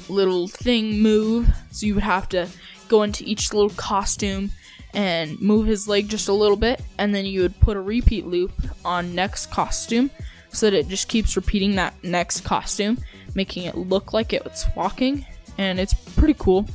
little 0.09 0.47
thing 0.47 1.01
move. 1.01 1.47
So 1.71 1.85
you 1.85 1.95
would 1.95 2.03
have 2.03 2.29
to 2.29 2.47
go 2.87 3.03
into 3.03 3.23
each 3.23 3.53
little 3.53 3.69
costume 3.71 4.51
and 4.93 5.39
move 5.39 5.67
his 5.67 5.87
leg 5.87 6.09
just 6.09 6.27
a 6.27 6.33
little 6.33 6.57
bit, 6.57 6.81
and 6.97 7.13
then 7.13 7.25
you 7.25 7.41
would 7.41 7.59
put 7.59 7.77
a 7.77 7.81
repeat 7.81 8.25
loop 8.25 8.51
on 8.83 9.13
next 9.13 9.51
costume 9.51 10.09
so 10.51 10.69
that 10.69 10.75
it 10.75 10.87
just 10.87 11.07
keeps 11.07 11.35
repeating 11.35 11.75
that 11.75 11.93
next 12.03 12.41
costume 12.41 12.97
making 13.35 13.65
it 13.65 13.77
look 13.77 14.13
like 14.13 14.33
it's 14.33 14.65
walking, 14.75 15.25
and 15.59 15.79
it's 15.79 15.93
pretty 15.93 16.33
cool. 16.39 16.65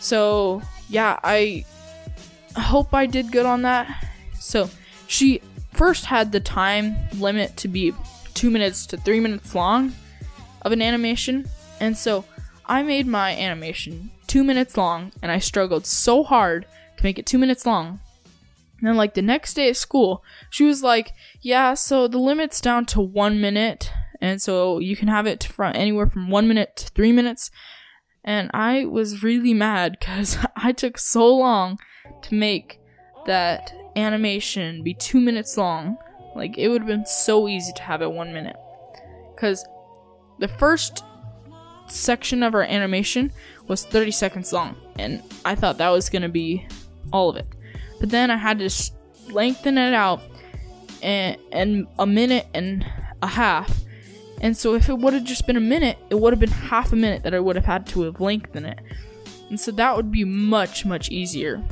So, 0.00 0.62
yeah, 0.88 1.18
I 1.22 1.66
hope 2.56 2.94
I 2.94 3.04
did 3.04 3.30
good 3.30 3.44
on 3.44 3.62
that. 3.62 4.06
So, 4.40 4.70
she 5.06 5.42
first 5.78 6.04
had 6.04 6.32
the 6.32 6.40
time 6.40 6.96
limit 7.18 7.56
to 7.56 7.68
be 7.68 7.94
two 8.34 8.50
minutes 8.50 8.84
to 8.86 8.96
three 8.98 9.20
minutes 9.20 9.54
long 9.54 9.94
of 10.62 10.72
an 10.72 10.82
animation, 10.82 11.48
and 11.80 11.96
so 11.96 12.24
I 12.66 12.82
made 12.82 13.06
my 13.06 13.34
animation 13.34 14.10
two 14.26 14.44
minutes 14.44 14.76
long, 14.76 15.12
and 15.22 15.32
I 15.32 15.38
struggled 15.38 15.86
so 15.86 16.22
hard 16.22 16.66
to 16.98 17.04
make 17.04 17.18
it 17.18 17.24
two 17.24 17.38
minutes 17.38 17.64
long. 17.64 18.00
And 18.80 18.88
then, 18.88 18.96
like, 18.96 19.14
the 19.14 19.22
next 19.22 19.54
day 19.54 19.70
at 19.70 19.76
school, 19.76 20.22
she 20.50 20.64
was 20.64 20.82
like, 20.82 21.12
Yeah, 21.40 21.74
so 21.74 22.06
the 22.06 22.18
limit's 22.18 22.60
down 22.60 22.84
to 22.86 23.00
one 23.00 23.40
minute 23.40 23.90
and 24.20 24.42
so 24.42 24.78
you 24.78 24.96
can 24.96 25.08
have 25.08 25.26
it 25.26 25.44
from 25.44 25.72
anywhere 25.74 26.06
from 26.06 26.30
one 26.30 26.48
minute 26.48 26.76
to 26.76 26.88
three 26.90 27.12
minutes. 27.12 27.50
And 28.24 28.50
I 28.52 28.84
was 28.84 29.22
really 29.22 29.54
mad 29.54 29.96
because 29.98 30.38
I 30.56 30.72
took 30.72 30.98
so 30.98 31.34
long 31.34 31.78
to 32.22 32.34
make 32.34 32.77
that 33.28 33.72
animation 33.94 34.82
be 34.82 34.94
two 34.94 35.20
minutes 35.20 35.56
long. 35.56 35.96
Like 36.34 36.58
it 36.58 36.68
would 36.68 36.82
have 36.82 36.88
been 36.88 37.06
so 37.06 37.46
easy 37.48 37.72
to 37.74 37.82
have 37.82 38.02
it 38.02 38.10
one 38.10 38.32
minute. 38.32 38.56
Cause 39.36 39.64
the 40.38 40.48
first 40.48 41.04
section 41.88 42.42
of 42.42 42.54
our 42.54 42.62
animation 42.62 43.32
was 43.66 43.84
30 43.84 44.10
seconds 44.10 44.52
long, 44.52 44.76
and 44.98 45.22
I 45.44 45.54
thought 45.54 45.78
that 45.78 45.90
was 45.90 46.10
gonna 46.10 46.28
be 46.28 46.66
all 47.12 47.30
of 47.30 47.36
it. 47.36 47.46
But 48.00 48.10
then 48.10 48.30
I 48.30 48.36
had 48.36 48.58
to 48.60 48.70
lengthen 49.30 49.78
it 49.78 49.94
out 49.94 50.22
and, 51.02 51.36
and 51.52 51.86
a 51.98 52.06
minute 52.06 52.46
and 52.54 52.86
a 53.22 53.26
half. 53.26 53.82
And 54.40 54.56
so 54.56 54.74
if 54.74 54.88
it 54.88 54.98
would 54.98 55.14
have 55.14 55.24
just 55.24 55.46
been 55.46 55.56
a 55.56 55.60
minute, 55.60 55.98
it 56.10 56.14
would 56.14 56.32
have 56.32 56.40
been 56.40 56.50
half 56.50 56.92
a 56.92 56.96
minute 56.96 57.24
that 57.24 57.34
I 57.34 57.40
would 57.40 57.56
have 57.56 57.64
had 57.64 57.86
to 57.88 58.02
have 58.02 58.20
lengthened 58.20 58.66
it. 58.66 58.78
And 59.50 59.58
so 59.58 59.70
that 59.72 59.96
would 59.96 60.12
be 60.12 60.24
much, 60.24 60.84
much 60.84 61.10
easier. 61.10 61.62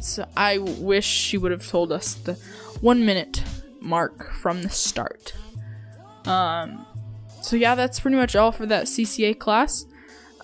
So 0.00 0.26
I 0.36 0.58
wish 0.58 1.04
she 1.04 1.36
would 1.36 1.50
have 1.50 1.66
told 1.66 1.92
us 1.92 2.14
the 2.14 2.34
one 2.80 3.04
minute 3.04 3.42
mark 3.80 4.32
from 4.32 4.62
the 4.62 4.70
start. 4.70 5.34
Um, 6.26 6.86
so 7.42 7.56
yeah, 7.56 7.74
that's 7.74 8.00
pretty 8.00 8.16
much 8.16 8.36
all 8.36 8.52
for 8.52 8.66
that 8.66 8.84
CCA 8.84 9.38
class. 9.38 9.86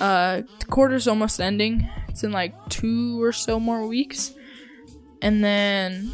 Uh, 0.00 0.42
the 0.58 0.66
quarter's 0.66 1.06
almost 1.06 1.40
ending. 1.40 1.88
It's 2.08 2.24
in 2.24 2.32
like 2.32 2.54
two 2.68 3.22
or 3.22 3.32
so 3.32 3.60
more 3.60 3.86
weeks. 3.86 4.34
And 5.22 5.42
then 5.42 6.12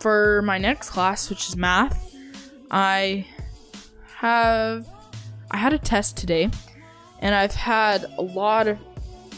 for 0.00 0.42
my 0.42 0.58
next 0.58 0.90
class, 0.90 1.30
which 1.30 1.48
is 1.48 1.56
math, 1.56 2.14
I 2.70 3.26
have 4.16 4.86
I 5.50 5.56
had 5.56 5.72
a 5.72 5.78
test 5.78 6.16
today 6.16 6.50
and 7.20 7.34
I've 7.34 7.54
had 7.54 8.06
a 8.18 8.22
lot 8.22 8.66
of 8.66 8.78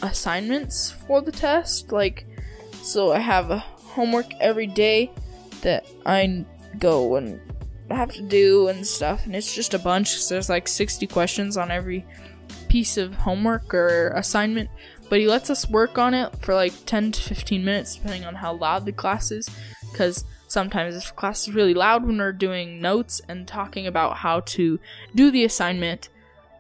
assignments 0.03 0.91
for 0.91 1.21
the 1.21 1.33
test 1.33 1.93
like 1.93 2.27
so 2.87 3.13
I 3.13 3.19
have 3.19 3.51
a 3.51 3.59
homework 3.59 4.33
every 4.41 4.67
day 4.67 5.11
that 5.63 5.87
I 6.05 6.45
go 6.79 7.17
and 7.17 7.41
have 7.91 8.13
to 8.13 8.23
do 8.23 8.69
and 8.69 8.87
stuff 8.87 9.27
and 9.27 9.35
it's 9.35 9.55
just 9.55 9.73
a 9.73 9.79
bunch 9.79 10.29
there's 10.29 10.49
like 10.49 10.67
60 10.67 11.07
questions 11.07 11.57
on 11.57 11.71
every 11.71 12.05
piece 12.69 12.97
of 12.97 13.15
homework 13.15 13.73
or 13.73 14.09
assignment 14.09 14.69
but 15.09 15.21
he 15.21 15.29
lets 15.29 15.51
us 15.51 15.71
work 15.71 15.97
on 15.97 16.13
it 16.13 16.35
for 16.41 16.53
like 16.53 16.73
10 16.85 17.13
to 17.13 17.23
15 17.23 17.65
minutes 17.65 17.95
depending 17.95 18.25
on 18.25 18.35
how 18.35 18.53
loud 18.53 18.85
the 18.85 18.93
class 18.93 19.31
is 19.31 19.49
because 19.93 20.25
sometimes 20.49 20.97
if 20.97 21.15
class 21.17 21.49
is 21.49 21.55
really 21.55 21.75
loud 21.75 22.05
when 22.05 22.19
we're 22.19 22.33
doing 22.33 22.81
notes 22.81 23.21
and 23.29 23.47
talking 23.47 23.87
about 23.87 24.19
how 24.19 24.41
to 24.41 24.79
do 25.15 25.31
the 25.31 25.45
assignment, 25.45 26.09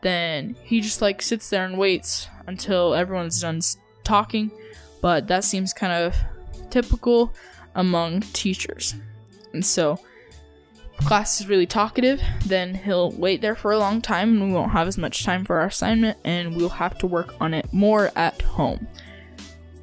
then 0.03 0.57
he 0.63 0.81
just 0.81 1.03
like 1.03 1.23
sits 1.23 1.51
there 1.51 1.65
and 1.65 1.79
waits 1.79 2.29
until 2.47 2.95
everyone's 2.95 3.41
done 3.41 3.61
talking. 4.05 4.51
But 5.01 5.29
that 5.29 5.45
seems 5.45 5.73
kind 5.73 5.93
of 5.93 6.17
typical 6.71 7.33
among 7.75 8.21
teachers. 8.33 8.95
And 9.53 9.65
so, 9.65 9.99
if 10.99 11.07
class 11.07 11.41
is 11.41 11.49
really 11.49 11.67
talkative, 11.67 12.23
then 12.47 12.75
he'll 12.75 13.13
wait 13.13 13.41
there 13.41 13.55
for 13.55 13.73
a 13.73 13.79
long 13.79 14.01
time 14.01 14.31
and 14.31 14.49
we 14.49 14.53
won't 14.53 14.73
have 14.73 14.89
as 14.89 14.97
much 14.97 15.25
time 15.25 15.45
for 15.45 15.61
our 15.61 15.67
assignment 15.67 16.19
and 16.25 16.57
we'll 16.57 16.69
have 16.71 16.97
to 16.99 17.07
work 17.07 17.35
on 17.41 17.53
it 17.53 17.71
more 17.73 18.11
at 18.17 18.41
home. 18.43 18.87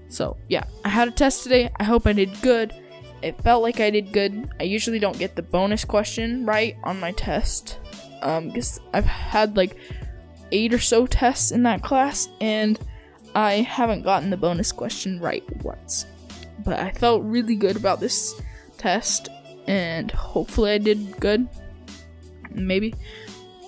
So, 0.10 0.38
yeah, 0.50 0.64
I 0.84 0.90
had 0.90 1.08
a 1.08 1.12
test 1.12 1.44
today. 1.44 1.72
I 1.80 1.84
hope 1.84 2.06
I 2.08 2.14
did 2.14 2.42
good 2.42 2.74
it 3.24 3.42
felt 3.42 3.64
like 3.64 3.80
I 3.80 3.90
did 3.90 4.12
good. 4.12 4.50
I 4.60 4.64
usually 4.64 5.00
don't 5.00 5.18
get 5.18 5.36
the 5.36 5.42
bonus 5.42 5.86
question 5.86 6.46
right 6.46 6.76
on 6.84 7.00
my 7.00 7.14
test. 7.14 7.80
Um, 8.22 8.50
because 8.50 8.82
I've 8.94 9.06
had 9.06 9.56
like 9.56 9.78
eight 10.52 10.74
or 10.74 10.80
so 10.80 11.08
tests 11.08 11.52
in 11.52 11.64
that 11.64 11.82
class, 11.82 12.28
and 12.42 12.78
I 13.36 13.56
haven't 13.62 14.04
gotten 14.04 14.30
the 14.30 14.38
bonus 14.38 14.72
question 14.72 15.20
right 15.20 15.44
once. 15.64 16.06
But 16.60 16.80
I 16.80 16.92
felt 16.92 17.24
really 17.24 17.56
good 17.56 17.76
about 17.76 18.00
this 18.00 18.40
test, 18.78 19.30
and 19.68 20.12
hopefully 20.12 20.72
I 20.72 20.78
did 20.78 21.20
good. 21.20 21.48
Maybe. 22.52 22.94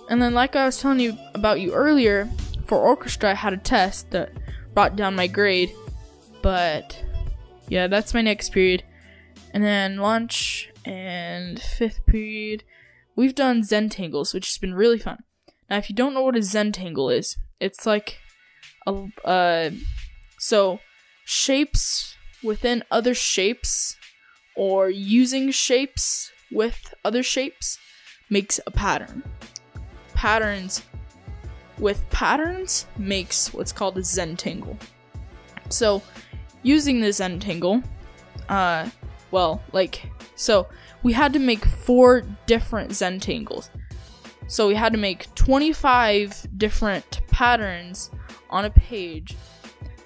And 0.10 0.22
then, 0.22 0.34
like 0.34 0.56
I 0.56 0.66
was 0.66 0.80
telling 0.80 1.00
you 1.00 1.18
about 1.34 1.60
you 1.60 1.74
earlier, 1.74 2.30
for 2.66 2.78
orchestra, 2.78 3.32
I 3.32 3.34
had 3.34 3.54
a 3.54 3.58
test 3.58 4.12
that 4.12 4.32
brought 4.74 4.96
down 4.96 5.16
my 5.16 5.28
grade. 5.28 5.72
But 6.42 7.04
yeah, 7.68 7.88
that's 7.88 8.14
my 8.14 8.22
next 8.22 8.52
period. 8.52 8.84
And 9.54 9.64
then 9.64 9.98
lunch 9.98 10.70
and 10.84 11.60
fifth 11.60 12.06
period, 12.06 12.64
we've 13.16 13.36
done 13.36 13.64
Zentangles, 13.64 14.34
which 14.34 14.48
has 14.48 14.58
been 14.58 14.76
really 14.76 15.00
fun. 15.00 15.24
Now, 15.70 15.78
if 15.78 15.90
you 15.90 15.96
don't 15.96 16.14
know 16.14 16.22
what 16.22 16.36
a 16.36 16.40
Zentangle 16.40 17.16
is, 17.16 17.38
it's 17.60 17.86
like 17.86 18.20
uh, 18.88 19.70
so 20.38 20.80
shapes 21.24 22.16
within 22.44 22.84
other 22.92 23.14
shapes 23.14 23.98
or 24.56 24.90
using 24.90 25.52
shapes 25.52 26.32
with 26.52 26.94
other 27.04 27.24
shapes 27.24 27.78
makes 28.30 28.60
a 28.66 28.72
pattern. 28.72 29.24
Patterns 30.14 30.84
with 31.78 32.10
patterns 32.10 32.86
makes 32.98 33.54
what's 33.54 33.72
called 33.72 33.98
a 33.98 34.02
Zentangle. 34.02 34.80
So, 35.70 36.02
using 36.64 37.02
the 37.02 37.08
Zentangle, 37.08 37.84
uh, 38.50 38.90
well, 39.32 39.62
like, 39.74 40.10
so 40.36 40.68
we 41.04 41.14
had 41.14 41.34
to 41.34 41.40
make 41.40 41.66
four 41.66 42.22
different 42.46 42.92
Zentangles. 42.92 43.70
So 44.48 44.68
we 44.68 44.76
had 44.76 44.94
to 44.94 45.00
make 45.00 45.34
25 45.36 46.48
different 46.58 47.22
patterns 47.28 48.12
on 48.56 48.66
a 48.66 48.70
page, 48.70 49.36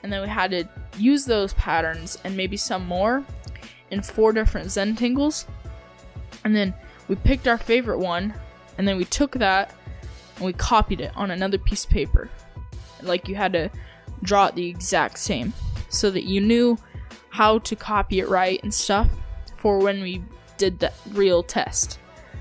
and 0.03 0.11
then 0.11 0.21
we 0.21 0.27
had 0.27 0.51
to 0.51 0.67
use 0.97 1.25
those 1.25 1.53
patterns 1.53 2.17
and 2.23 2.35
maybe 2.35 2.57
some 2.57 2.85
more 2.85 3.23
in 3.91 4.01
four 4.01 4.33
different 4.33 4.71
Zen 4.71 4.95
Zentangles. 4.95 5.45
And 6.43 6.55
then 6.55 6.73
we 7.07 7.15
picked 7.15 7.47
our 7.47 7.57
favorite 7.57 7.99
one, 7.99 8.33
and 8.77 8.87
then 8.87 8.97
we 8.97 9.05
took 9.05 9.33
that 9.33 9.73
and 10.37 10.45
we 10.45 10.53
copied 10.53 11.01
it 11.01 11.11
on 11.15 11.31
another 11.31 11.57
piece 11.57 11.83
of 11.85 11.91
paper. 11.91 12.29
Like 13.01 13.27
you 13.27 13.35
had 13.35 13.53
to 13.53 13.69
draw 14.23 14.47
it 14.47 14.55
the 14.55 14.67
exact 14.67 15.19
same 15.19 15.53
so 15.89 16.09
that 16.11 16.23
you 16.23 16.41
knew 16.41 16.77
how 17.29 17.59
to 17.59 17.75
copy 17.75 18.19
it 18.19 18.29
right 18.29 18.61
and 18.63 18.73
stuff 18.73 19.09
for 19.57 19.79
when 19.79 20.01
we 20.01 20.23
did 20.57 20.79
the 20.79 20.91
real 21.11 21.43
test. 21.43 21.99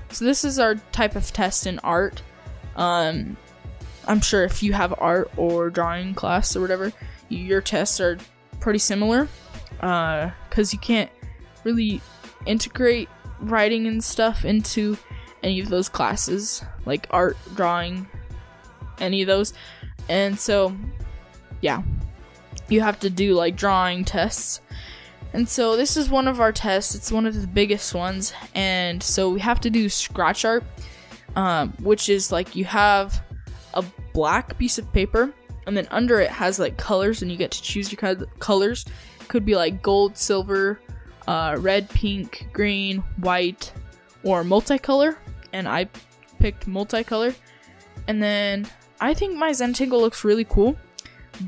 So 0.09 0.25
this 0.25 0.43
is 0.43 0.57
our 0.59 0.75
type 0.91 1.15
of 1.15 1.31
test 1.31 1.67
in 1.67 1.79
art. 1.79 2.21
Um, 2.75 3.37
I'm 4.09 4.21
sure 4.21 4.43
if 4.43 4.61
you 4.61 4.73
have 4.73 4.93
art 4.97 5.31
or 5.37 5.69
drawing 5.69 6.13
class 6.13 6.55
or 6.55 6.61
whatever, 6.61 6.91
your 7.29 7.61
tests 7.61 8.01
are 8.01 8.17
pretty 8.59 8.79
similar. 8.79 9.29
Uh, 9.79 10.31
cause 10.49 10.73
you 10.73 10.79
can't 10.79 11.09
really 11.63 12.01
integrate 12.45 13.07
writing 13.39 13.87
and 13.87 14.03
stuff 14.03 14.43
into 14.43 14.97
any 15.41 15.61
of 15.61 15.69
those 15.69 15.87
classes, 15.87 16.63
like 16.85 17.07
art, 17.11 17.37
drawing, 17.55 18.07
any 18.99 19.21
of 19.21 19.27
those. 19.27 19.53
And 20.09 20.37
so, 20.37 20.75
yeah, 21.61 21.83
you 22.67 22.81
have 22.81 22.99
to 22.99 23.09
do 23.09 23.35
like 23.35 23.55
drawing 23.55 24.03
tests 24.03 24.59
and 25.33 25.47
so 25.47 25.75
this 25.75 25.95
is 25.95 26.09
one 26.09 26.27
of 26.27 26.39
our 26.39 26.51
tests. 26.51 26.95
It's 26.95 27.11
one 27.11 27.25
of 27.25 27.39
the 27.39 27.47
biggest 27.47 27.93
ones. 27.93 28.33
And 28.55 29.01
so 29.01 29.29
we 29.29 29.39
have 29.41 29.59
to 29.61 29.69
do 29.69 29.89
scratch 29.89 30.43
art, 30.43 30.63
um, 31.35 31.73
which 31.79 32.09
is 32.09 32.31
like 32.31 32.55
you 32.55 32.65
have 32.65 33.21
a 33.73 33.83
black 34.13 34.57
piece 34.57 34.77
of 34.77 34.91
paper, 34.93 35.33
and 35.67 35.75
then 35.75 35.87
under 35.91 36.19
it 36.19 36.31
has 36.31 36.59
like 36.59 36.77
colors, 36.77 37.21
and 37.21 37.31
you 37.31 37.37
get 37.37 37.51
to 37.51 37.61
choose 37.61 37.91
your 37.91 38.15
colors. 38.39 38.85
Could 39.27 39.45
be 39.45 39.55
like 39.55 39.83
gold, 39.83 40.17
silver, 40.17 40.79
uh, 41.27 41.55
red, 41.59 41.89
pink, 41.89 42.49
green, 42.51 42.99
white, 43.17 43.71
or 44.23 44.43
multicolor. 44.43 45.17
And 45.53 45.67
I 45.67 45.87
picked 46.39 46.67
multicolor. 46.67 47.35
And 48.07 48.23
then 48.23 48.67
I 48.99 49.13
think 49.13 49.35
my 49.37 49.51
Zentangle 49.51 49.99
looks 50.01 50.23
really 50.23 50.45
cool, 50.45 50.75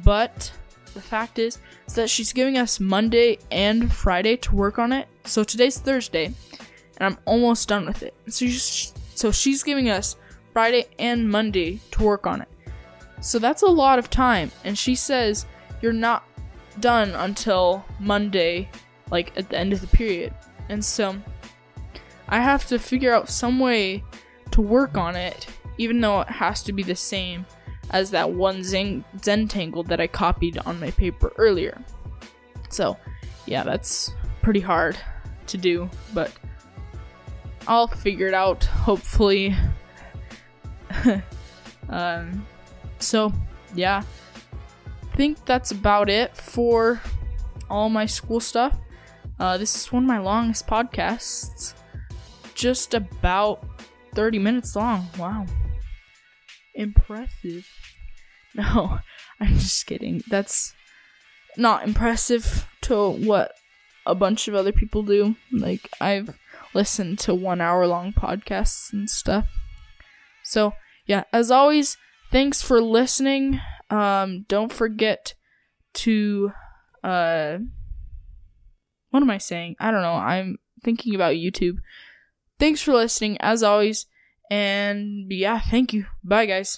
but 0.03 0.51
the 0.93 1.01
fact 1.01 1.39
is, 1.39 1.57
is 1.87 1.95
that 1.95 2.09
she's 2.09 2.33
giving 2.33 2.57
us 2.57 2.79
Monday 2.79 3.39
and 3.49 3.91
Friday 3.91 4.37
to 4.37 4.55
work 4.55 4.77
on 4.77 4.91
it. 4.91 5.07
So 5.25 5.43
today's 5.43 5.79
Thursday, 5.79 6.25
and 6.25 6.35
I'm 6.99 7.17
almost 7.25 7.67
done 7.67 7.87
with 7.87 8.03
it. 8.03 8.13
So 9.15 9.31
she's 9.31 9.63
giving 9.63 9.89
us 9.89 10.17
Friday 10.53 10.85
and 10.99 11.29
Monday 11.29 11.79
to 11.91 12.03
work 12.03 12.27
on 12.27 12.41
it. 12.41 12.47
So 13.21 13.39
that's 13.39 13.61
a 13.61 13.67
lot 13.67 13.99
of 13.99 14.09
time. 14.09 14.51
And 14.63 14.77
she 14.77 14.95
says 14.95 15.45
you're 15.81 15.93
not 15.93 16.23
done 16.79 17.11
until 17.11 17.85
Monday, 17.99 18.69
like 19.09 19.37
at 19.37 19.49
the 19.49 19.57
end 19.57 19.73
of 19.73 19.81
the 19.81 19.87
period. 19.87 20.33
And 20.69 20.83
so 20.83 21.15
I 22.27 22.39
have 22.39 22.65
to 22.67 22.79
figure 22.79 23.13
out 23.13 23.29
some 23.29 23.59
way 23.59 24.03
to 24.51 24.61
work 24.61 24.97
on 24.97 25.15
it, 25.15 25.47
even 25.77 25.99
though 26.01 26.21
it 26.21 26.29
has 26.29 26.63
to 26.63 26.73
be 26.73 26.83
the 26.83 26.95
same 26.95 27.45
as 27.91 28.11
that 28.11 28.31
one 28.31 28.63
Zen- 28.63 29.03
Zentangle 29.17 29.85
that 29.87 29.99
I 29.99 30.07
copied 30.07 30.57
on 30.59 30.79
my 30.79 30.91
paper 30.91 31.33
earlier. 31.37 31.81
So, 32.69 32.97
yeah, 33.45 33.63
that's 33.63 34.13
pretty 34.41 34.61
hard 34.61 34.97
to 35.47 35.57
do, 35.57 35.89
but 36.13 36.31
I'll 37.67 37.87
figure 37.87 38.27
it 38.27 38.33
out, 38.33 38.63
hopefully. 38.63 39.55
um, 41.89 42.45
so, 42.99 43.33
yeah, 43.75 44.03
I 45.11 45.15
think 45.15 45.45
that's 45.45 45.71
about 45.71 46.09
it 46.09 46.35
for 46.35 47.01
all 47.69 47.89
my 47.89 48.05
school 48.05 48.39
stuff. 48.39 48.77
Uh, 49.39 49.57
this 49.57 49.75
is 49.75 49.91
one 49.91 50.03
of 50.03 50.07
my 50.07 50.19
longest 50.19 50.67
podcasts, 50.67 51.73
just 52.53 52.93
about 52.93 53.65
30 54.13 54.39
minutes 54.39 54.75
long. 54.75 55.07
Wow. 55.17 55.45
Impressive. 56.75 57.67
No, 58.53 58.99
I'm 59.39 59.53
just 59.59 59.85
kidding. 59.85 60.25
That's 60.27 60.73
not 61.55 61.87
impressive 61.87 62.67
to 62.81 63.09
what 63.09 63.53
a 64.05 64.13
bunch 64.13 64.49
of 64.49 64.55
other 64.55 64.73
people 64.73 65.03
do. 65.03 65.37
Like, 65.53 65.89
I've 66.01 66.37
listened 66.73 67.19
to 67.19 67.33
one 67.33 67.61
hour 67.61 67.87
long 67.87 68.11
podcasts 68.11 68.91
and 68.91 69.09
stuff. 69.09 69.60
So, 70.51 70.73
yeah, 71.05 71.23
as 71.31 71.49
always, 71.49 71.95
thanks 72.29 72.61
for 72.61 72.81
listening. 72.81 73.61
Um, 73.89 74.43
don't 74.49 74.71
forget 74.71 75.33
to, 75.93 76.51
uh, 77.05 77.59
what 79.11 79.23
am 79.23 79.29
I 79.29 79.37
saying? 79.37 79.77
I 79.79 79.91
don't 79.91 80.01
know. 80.01 80.15
I'm 80.15 80.57
thinking 80.83 81.15
about 81.15 81.35
YouTube. 81.35 81.77
Thanks 82.59 82.81
for 82.81 82.91
listening, 82.91 83.37
as 83.39 83.63
always. 83.63 84.07
And 84.49 85.31
yeah, 85.31 85.61
thank 85.61 85.93
you. 85.93 86.07
Bye, 86.21 86.47
guys. 86.47 86.77